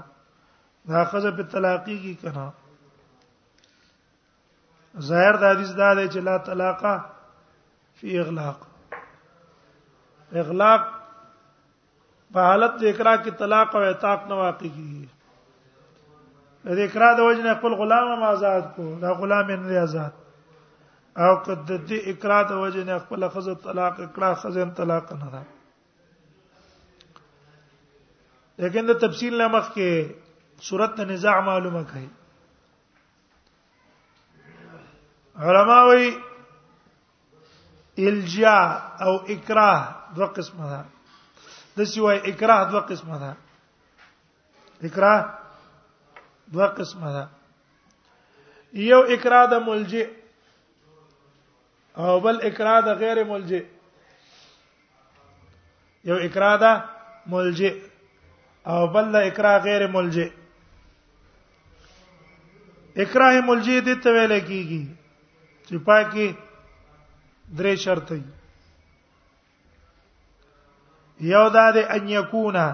دا 0.93 1.05
خزه 1.15 1.31
په 1.41 1.51
طلاقی 1.57 1.97
کې 2.05 2.15
کنا 2.23 2.51
ظاهر 5.09 5.35
د 5.43 5.53
حدیث 5.53 5.73
دا 5.83 5.93
دی 5.95 6.07
چې 6.09 6.19
لا 6.31 6.37
طلاقه 6.51 6.95
فی 8.03 8.19
اغلاق 8.19 8.63
اغلاق 10.43 10.83
په 12.37 12.41
حالت 12.49 12.75
اقرا 12.91 13.11
کې 13.23 13.33
طلاق 13.43 13.69
او 13.81 13.83
اعتاق 13.91 14.21
نه 14.31 14.35
واقع 14.41 14.69
کیږي 14.71 16.73
د 16.79 16.81
اقرا 16.87 17.11
د 17.21 17.23
وجنه 17.29 17.53
خپل 17.59 17.73
غلام 17.81 18.09
آزاد 18.33 18.63
کو 18.79 18.83
دا 19.05 19.11
غلام 19.21 19.51
نه 19.53 19.77
آزاد 19.83 20.13
او 21.27 21.31
قد 21.45 21.71
د 21.93 22.09
اقرا 22.15 22.41
د 22.49 22.51
وجنه 22.65 22.97
خپل 23.05 23.29
خزه 23.37 23.55
طلاق 23.69 24.01
اقرا 24.07 24.33
خزه 24.43 24.65
طلاق 24.81 25.13
نه 25.21 25.29
ده 25.37 25.43
لیکن 28.67 28.87
د 28.93 29.01
تفصیل 29.07 29.35
نه 29.45 29.49
مخ 29.55 29.71
کې 29.75 30.11
صورت 30.73 31.01
نزاع 31.15 31.39
معلومه 31.53 31.83
کړي 31.91 32.07
علما 35.47 35.81
وایي 35.93 36.11
الجا 38.09 38.59
او 39.03 39.15
اکراه 39.17 39.97
دوه 40.15 40.27
قسمه 40.37 40.67
ده 40.71 40.81
د 41.77 41.83
سوای 41.85 42.17
اکراه 42.31 42.63
دوه 42.71 42.81
قسمه 42.91 43.19
ده 43.23 43.31
اکراه 44.87 45.19
دوه 46.53 46.67
قسمه 46.79 47.11
ده 47.17 47.25
یو 48.91 49.01
اکراه 49.15 49.47
د 49.53 49.63
ملجئ 49.69 50.07
او 51.97 52.21
بل 52.25 52.37
اکراه 52.49 52.81
د 52.87 52.99
غیر 53.01 53.19
ملجئ 53.33 53.63
یو 56.09 56.17
اکراه 56.27 56.57
د 56.65 56.85
ملجئ 57.33 57.75
او 58.71 58.87
بل 58.95 59.07
د 59.15 59.27
اکراه 59.31 59.59
غیر 59.65 59.83
ملجئ 59.97 60.29
اکراه 63.03 63.41
ملجئ 63.49 63.79
د 63.87 64.01
تویل 64.05 64.33
کیږي 64.49 64.85
چې 65.69 65.75
پاکي 65.87 66.29
درې 67.59 67.75
شرط 67.85 68.09
دي 68.13 68.23
یو 71.33 71.45
دا 71.57 71.67
د 71.77 71.79
ان 71.97 72.05
یکونا 72.17 72.67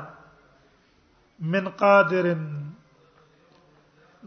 من 1.52 1.64
قادر 1.82 2.26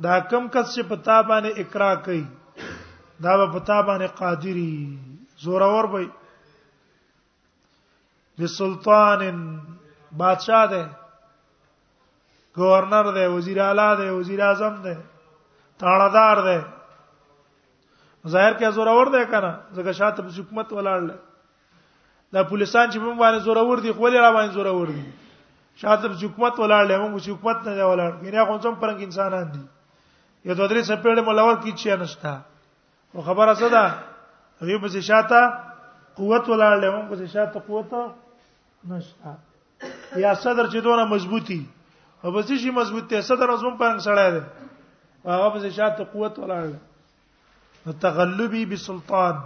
دا 0.04 0.16
کم 0.32 0.43
کس 0.54 0.68
چې 0.76 0.82
پتا 0.89 1.18
باندې 1.30 1.52
اقرا 1.64 1.91
کوي 2.06 2.24
دا 3.24 3.34
به 3.39 3.45
پتا 3.58 3.78
باندې 3.88 4.08
قادری 4.20 4.76
زورور 5.43 5.86
وي 5.93 6.08
د 8.39 8.52
سلطان 8.58 9.24
بادشاہ 10.22 10.66
دی 10.74 10.84
گورنر 12.58 13.06
دی 13.18 13.26
وزیر 13.36 13.60
اعلی 13.68 13.89
دی 14.02 14.10
وزیر 14.20 14.41
اعظم 14.49 14.76
دی 14.86 14.95
تاړدار 15.84 16.38
دی 16.47 16.60
ظاهر 18.30 18.53
کې 18.53 18.72
زور 18.76 18.88
اور 18.88 19.05
دی 19.13 19.24
کنه 19.30 19.51
زګه 19.76 19.91
شاته 19.97 20.24
په 20.24 20.32
حکومت 20.39 20.72
ولاړل 20.74 21.07
دا 22.34 22.43
پولیسان 22.49 22.89
چې 22.91 22.97
موږ 23.01 23.15
باندې 23.17 23.39
زور 23.45 23.55
اور 23.57 23.78
دي 23.84 23.91
خو 23.91 24.07
لري 24.07 24.19
را 24.19 24.32
باندې 24.32 24.53
زور 24.53 24.65
اور 24.65 24.88
دي 24.88 25.05
شاته 25.82 26.07
په 26.07 26.17
حکومت 26.26 26.53
ولاړل 26.61 26.99
موږ 27.01 27.17
په 27.17 27.32
حکومت 27.34 27.57
نه 27.67 27.84
ولاړ 27.91 28.11
ګیره 28.22 28.45
خو 28.47 28.57
څوم 28.65 28.76
پرنګ 28.80 29.01
انسانان 29.09 29.47
دي 29.53 29.63
یو 30.49 30.53
دوه 30.55 30.67
درې 30.67 30.82
سپېړې 30.91 31.22
ملور 31.28 31.55
کیچیا 31.65 31.95
نشتا 31.95 32.34
او 33.13 33.22
خبره 33.26 33.53
څه 33.61 33.69
ده 33.74 33.86
هغه 34.61 34.80
په 34.86 35.01
شاته 35.09 35.41
قوت 36.15 36.43
ولاړل 36.53 36.86
موږ 36.93 37.05
په 37.09 37.26
شاته 37.34 37.59
قوت 37.59 37.93
نشتا 38.91 39.34
یا 40.22 40.34
صدر 40.45 40.69
چې 40.72 40.80
دونه 40.86 41.03
مضبوطي 41.13 41.61
او 42.24 42.32
بس 42.32 42.51
شي 42.63 42.69
مضبوط 42.72 43.05
ته 43.09 43.22
صدر 43.34 43.49
ازم 43.57 43.76
پرنګ 43.78 43.99
سړی 44.07 44.32
دی 44.38 45.28
هغه 45.34 45.49
په 45.57 45.69
شاته 45.82 46.03
قوت 46.13 46.36
ولاړل 46.45 46.76
تغلبي 47.90 48.66
بسلطان 48.66 49.40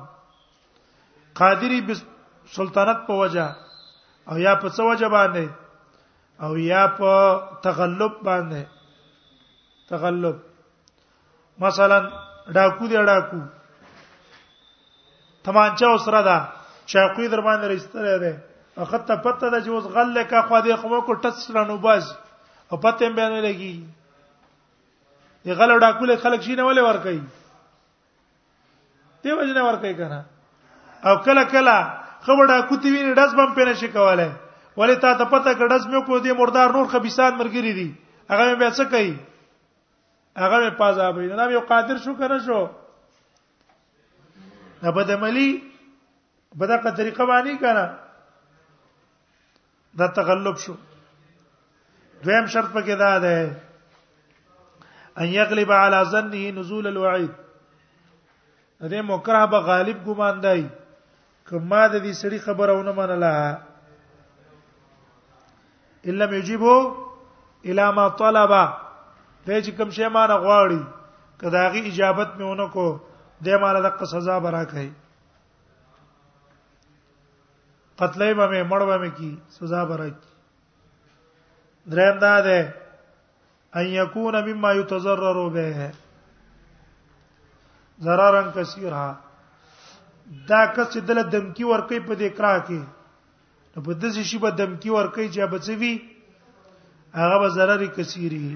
قادری 1.40 1.80
بسلطنت 1.88 3.00
په 3.08 3.14
وجه 3.20 3.48
او 4.30 4.38
یا 4.38 4.54
په 4.64 4.68
څه 4.76 4.82
وجه 4.90 5.10
باندې 5.10 5.48
او 6.48 6.58
یا 6.64 6.84
په 6.98 7.12
تغلب 7.68 8.14
باندې 8.24 8.62
تغلب 9.94 10.38
مثلا 11.66 12.00
ډاکو 12.56 12.88
دی 12.94 12.98
ډاکو 13.10 13.40
تمانچه 15.48 15.88
وسره 15.92 16.22
ده 16.30 16.38
چاقوی 16.86 17.28
در 17.28 17.42
باندې 17.42 17.68
رښتره 17.74 18.18
ده 18.24 18.44
اخه 18.84 18.98
ته 18.98 19.16
پته 19.24 19.50
ده 19.50 19.60
چې 19.66 19.70
اوس 19.70 19.84
غل 19.98 20.24
کا 20.34 20.42
خو 20.50 20.62
دې 20.62 20.76
خو 20.82 21.02
کو 21.08 21.14
ټس 21.26 21.48
لنو 21.60 21.78
باز 21.88 22.12
او 22.72 22.78
پته 22.78 23.08
هم 23.08 23.16
بیان 23.22 23.34
لګي 23.46 23.76
یې 25.46 25.54
غل 25.62 25.80
ډاکو 25.88 26.06
له 26.14 26.24
خلک 26.28 26.42
شي 26.48 26.56
نه 26.56 26.64
ولې 26.64 26.84
ور 26.88 26.98
کوي 27.08 27.22
دی 29.26 29.32
وجنه 29.38 29.62
ور 29.66 29.76
کوي 29.84 29.92
کنه 30.00 30.18
او 31.10 31.14
کله 31.26 31.44
کله 31.54 31.76
خبره 32.26 32.56
کوتی 32.72 32.90
ویني 32.96 33.12
داس 33.20 33.32
بم 33.38 33.50
پنه 33.56 33.74
شي 33.82 33.88
کوله 33.94 34.30
ولی 34.78 34.96
تا 35.06 35.12
ته 35.22 35.26
پته 35.30 35.52
کړه 35.54 35.70
داس 35.70 35.86
مې 35.88 36.00
کو 36.10 36.18
دی 36.26 36.32
مردار 36.42 36.68
نور 36.74 36.86
خبيسان 36.94 37.32
مرګري 37.40 37.74
دي 37.80 37.88
هغه 38.34 38.44
به 38.60 38.68
څه 38.80 38.84
کوي 38.92 39.14
هغه 40.42 40.58
په 40.64 40.70
پازابې 40.82 41.26
نه 41.40 41.46
یو 41.54 41.60
قادر 41.72 41.98
شو 42.04 42.12
کنه 42.20 42.38
شو 42.48 42.62
نه 44.84 44.90
بدملی 44.98 45.50
بدغه 46.60 46.90
طریقه 47.00 47.24
باندې 47.32 47.54
کنه 47.64 47.86
دا 50.04 50.08
تغلب 50.20 50.58
شو 50.66 50.76
دویم 52.24 52.48
شرط 52.58 52.70
پکې 52.78 52.94
دا 53.04 53.12
ده 53.26 53.36
ان 55.18 55.28
يغلب 55.38 55.72
على 55.72 56.04
ظنه 56.14 56.52
نزول 56.60 56.88
الوعيد 56.92 57.34
دې 58.92 59.02
مکره 59.10 59.44
به 59.52 59.60
غالب 59.68 59.98
ګمان 60.06 60.36
دی 60.44 60.62
کما 61.48 61.82
د 61.94 62.04
دې 62.06 62.14
سړي 62.22 62.40
خبرونه 62.46 62.92
منله 63.00 63.36
الا 66.06 66.26
یجيبو 66.40 66.76
الا 67.70 67.88
ما 67.98 68.06
طلب 68.20 68.52
دې 69.48 69.58
چې 69.66 69.72
کوم 69.78 69.90
شی 69.96 70.08
ما 70.16 70.24
نه 70.32 70.36
غواړي 70.44 70.82
کداغي 71.42 71.82
اجابت 71.90 72.30
میونه 72.38 72.66
کو 72.76 72.88
دې 73.46 73.56
مال 73.62 73.76
د 73.84 74.04
سزا 74.12 74.38
برا 74.44 74.64
کوي 74.72 74.90
قتلې 78.00 78.32
به 78.38 78.64
مړ 78.72 78.82
به 78.90 79.10
کی 79.18 79.32
سزا 79.58 79.82
برا 79.90 80.10
کی 80.10 80.30
دریم 81.92 82.18
دا 82.24 82.36
ده 82.46 82.60
ان 83.76 83.86
یکون 84.00 84.36
مما 84.48 84.72
یتضرر 84.74 85.38
به 85.54 85.68
ضررن 88.04 88.52
کثیره 88.56 89.06
دا 90.50 90.62
کڅ 90.76 90.94
دل 91.08 91.18
دمکی 91.32 91.64
ورکی 91.72 92.00
په 92.08 92.14
دې 92.20 92.30
کرا 92.38 92.54
کې 92.68 92.80
په 93.86 93.92
دې 94.02 94.10
شی 94.30 94.38
په 94.44 94.50
دمکی 94.60 94.90
ورکی 94.96 95.28
چې 95.34 95.52
بچوي 95.54 95.94
هغه 97.20 97.38
به 97.42 97.50
ضرر 97.58 97.82
کثیره 97.98 98.48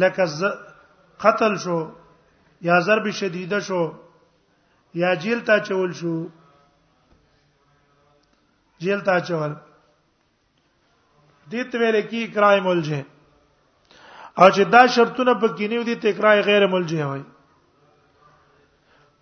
لکه 0.00 0.24
قتل 1.22 1.54
شو 1.64 1.78
یا 2.68 2.78
ضرب 2.86 3.10
شدیده 3.20 3.58
شو 3.68 3.82
یا 5.00 5.14
جیل 5.22 5.40
ته 5.48 5.56
چول 5.68 5.92
شو 6.00 6.14
جیل 8.82 9.00
ته 9.08 9.18
چول 9.28 9.52
دې 11.50 11.62
ته 11.70 11.78
ویل 11.80 12.00
کی 12.10 12.20
کرائم 12.34 12.66
ولجه 12.66 13.02
او 14.38 14.48
چې 14.54 14.64
دا 14.74 14.86
شرطونه 14.96 15.34
په 15.34 15.48
کې 15.54 15.68
نیو 15.74 15.82
دي 15.88 15.94
تکرای 16.06 16.40
غیر 16.48 16.66
ملجه 16.74 17.04
وي 17.10 17.22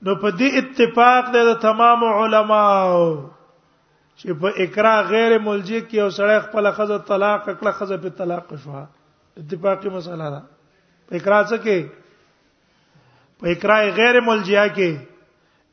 نو 0.07 0.15
په 0.25 0.31
دې 0.31 0.49
اتفاق 0.63 1.25
ده 1.37 1.45
د 1.51 1.61
تمام 1.65 2.05
علماو 2.11 3.07
چې 4.19 4.33
په 4.43 4.49
اکرا 4.65 4.95
غیر 5.15 5.39
ملجه 5.39 5.81
کې 5.81 5.99
او 6.05 6.11
سړی 6.19 6.39
خپل 6.47 6.65
خزه 6.81 6.99
طلاق 7.13 7.47
کړه 7.61 7.73
خزه 7.81 7.97
په 8.05 8.09
طلاق 8.21 8.47
شوه 8.67 8.85
اتفاقی 9.39 9.91
مسله 9.97 10.31
ده 10.37 10.41
په 11.09 11.13
اکرا 11.21 11.41
څه 11.51 11.57
کې 11.65 11.79
په 13.43 13.55
اکرا 13.55 13.79
غیر 14.01 14.21
ملجه 14.31 14.67
کې 14.77 14.91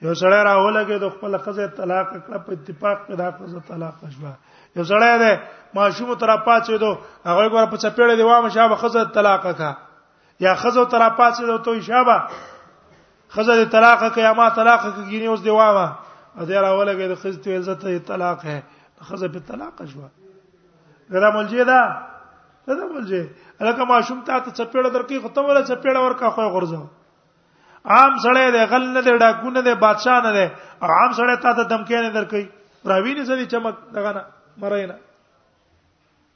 یو 0.06 0.14
سړی 0.22 0.39
راولګي 0.49 0.97
د 1.03 1.12
خپل 1.14 1.34
خزه 1.43 1.66
طلاق 1.78 2.10
کړه 2.26 2.39
په 2.47 2.51
اتفاق 2.56 2.97
پیدا 3.08 3.28
خزه 3.38 3.62
طلاق 3.68 3.97
شوه 4.16 4.32
یو 4.80 4.84
سړی 4.91 5.18
دی 5.22 5.32
ماشوم 5.78 6.10
تر 6.24 6.32
پاتې 6.47 6.82
دو 6.84 6.89
هغه 7.30 7.45
ګور 7.53 7.70
په 7.74 7.82
چپېړې 7.84 8.16
دی 8.20 8.28
وامه 8.30 8.51
شابه 8.58 8.76
خزه 8.84 9.03
طلاق 9.20 9.43
کا 9.62 9.70
یا 10.45 10.53
خزه 10.64 10.84
تر 10.95 11.06
پاتې 11.20 11.51
دو 11.51 11.56
ته 11.68 11.82
شابه 11.89 12.18
خزه 13.38 13.66
طلاق 13.78 14.03
کا 14.18 14.22
یا 14.28 14.34
ما 14.39 14.49
طلاق 14.58 14.82
کا 14.84 14.91
ګینه 15.10 15.28
اوس 15.32 15.43
دی 15.47 15.56
وامه 15.60 15.86
ا 16.38 16.45
دې 16.49 16.60
راولګي 16.66 17.08
د 17.14 17.16
خزه 17.24 17.41
ته 17.45 17.58
عزت 17.62 17.86
طلاق 18.12 18.45
ہے 18.51 18.60
خزه 19.10 19.32
په 19.38 19.47
طلاق 19.47 19.82
شوه 19.95 20.10
غره 21.16 21.34
ملجی 21.39 21.66
دا 21.74 21.80
دا 22.68 22.89
ملجی 22.93 23.24
الکه 23.24 23.89
ماشوم 23.95 24.22
ته 24.30 24.39
ته 24.43 24.51
چپېړه 24.51 24.93
درکې 24.93 25.26
ختمه 25.28 25.47
ولا 25.53 25.66
چپېړه 25.66 25.99
ورکا 26.08 26.30
خو 26.38 26.47
غرزه 26.58 26.84
عام 27.93 28.13
سړی 28.23 28.47
دی 28.55 28.63
غل 28.71 28.86
نه 28.95 29.01
دی 29.05 29.13
ډاکونه 29.23 29.59
دی 29.67 29.73
بادشاہ 29.83 30.19
نه 30.25 30.31
دی 30.38 30.45
عام 30.81 31.11
سړی 31.17 31.36
تا 31.43 31.51
ته 31.57 31.63
دمکې 31.71 31.97
نه 32.03 32.09
درکې 32.17 32.41
راوی 32.91 33.13
نه 33.17 33.23
سړي 33.29 33.45
چمک 33.51 33.75
دغه 33.97 34.11
نه 34.15 34.23
مرای 34.63 34.86
نه 34.91 34.97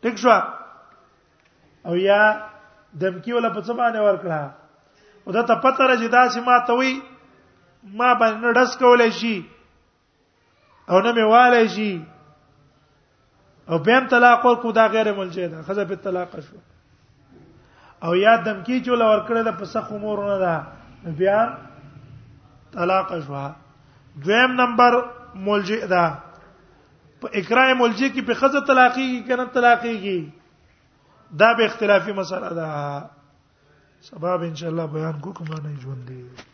ټیک 0.06 0.16
شو 0.26 0.32
او 1.90 1.96
یا 2.02 2.22
دمکی 3.06 3.32
ولا 3.38 3.50
په 3.58 3.62
څبانه 3.68 4.00
ورکړه 4.08 4.42
او 5.26 5.32
دا 5.40 5.44
ته 5.50 5.56
پته 5.66 5.84
راځي 5.90 6.08
دا 6.16 6.24
چې 6.34 6.40
ما 6.48 6.58
ته 6.68 6.74
وی 6.80 7.02
ما 7.98 8.14
باندې 8.14 8.54
ډس 8.62 8.72
کولای 8.86 9.12
شي 9.24 9.36
او 10.90 11.00
نه 11.06 11.12
میواله 11.20 11.68
شي 11.76 11.92
او 13.70 13.78
بهم 13.86 14.08
طلاق 14.14 14.46
ورکو 14.46 14.72
دا 14.78 14.88
غیر 14.94 15.14
ملجه 15.18 15.48
ده 15.52 15.62
خزه 15.68 15.86
په 15.92 15.96
طلاق 16.10 16.40
شو 16.46 16.62
او 18.06 18.16
یا 18.16 18.36
دمکی 18.46 18.80
چې 18.86 18.92
ولا 18.92 19.08
ورکړه 19.12 19.42
د 19.50 19.58
پسخ 19.62 19.92
امور 19.98 20.26
نه 20.32 20.38
ده 20.44 20.60
بیا 21.04 21.40
طلاق 22.72 23.12
شوا 23.28 23.52
دویم 24.26 24.52
نمبر 24.62 25.00
ملجئ 25.46 25.86
دا 25.88 26.08
په 27.22 27.30
اقرای 27.34 27.74
ملجئ 27.74 28.10
کې 28.14 28.22
په 28.28 28.34
خزه 28.42 28.60
طلاقی 28.68 29.08
کې 29.08 29.30
کنه 29.30 29.46
طلاقی 29.54 29.96
کې 30.04 30.32
دا 31.40 31.54
به 31.58 31.66
اختلافي 31.66 32.12
مسله 32.14 32.50
ده 32.58 32.68
سبب 34.12 34.42
ان 34.52 34.56
شاء 34.56 34.70
الله 34.70 34.86
بیان 35.00 35.20
کو 35.20 35.34
کومه 35.34 35.60
نه 35.64 35.76
ژوند 35.82 36.08
دي 36.08 36.49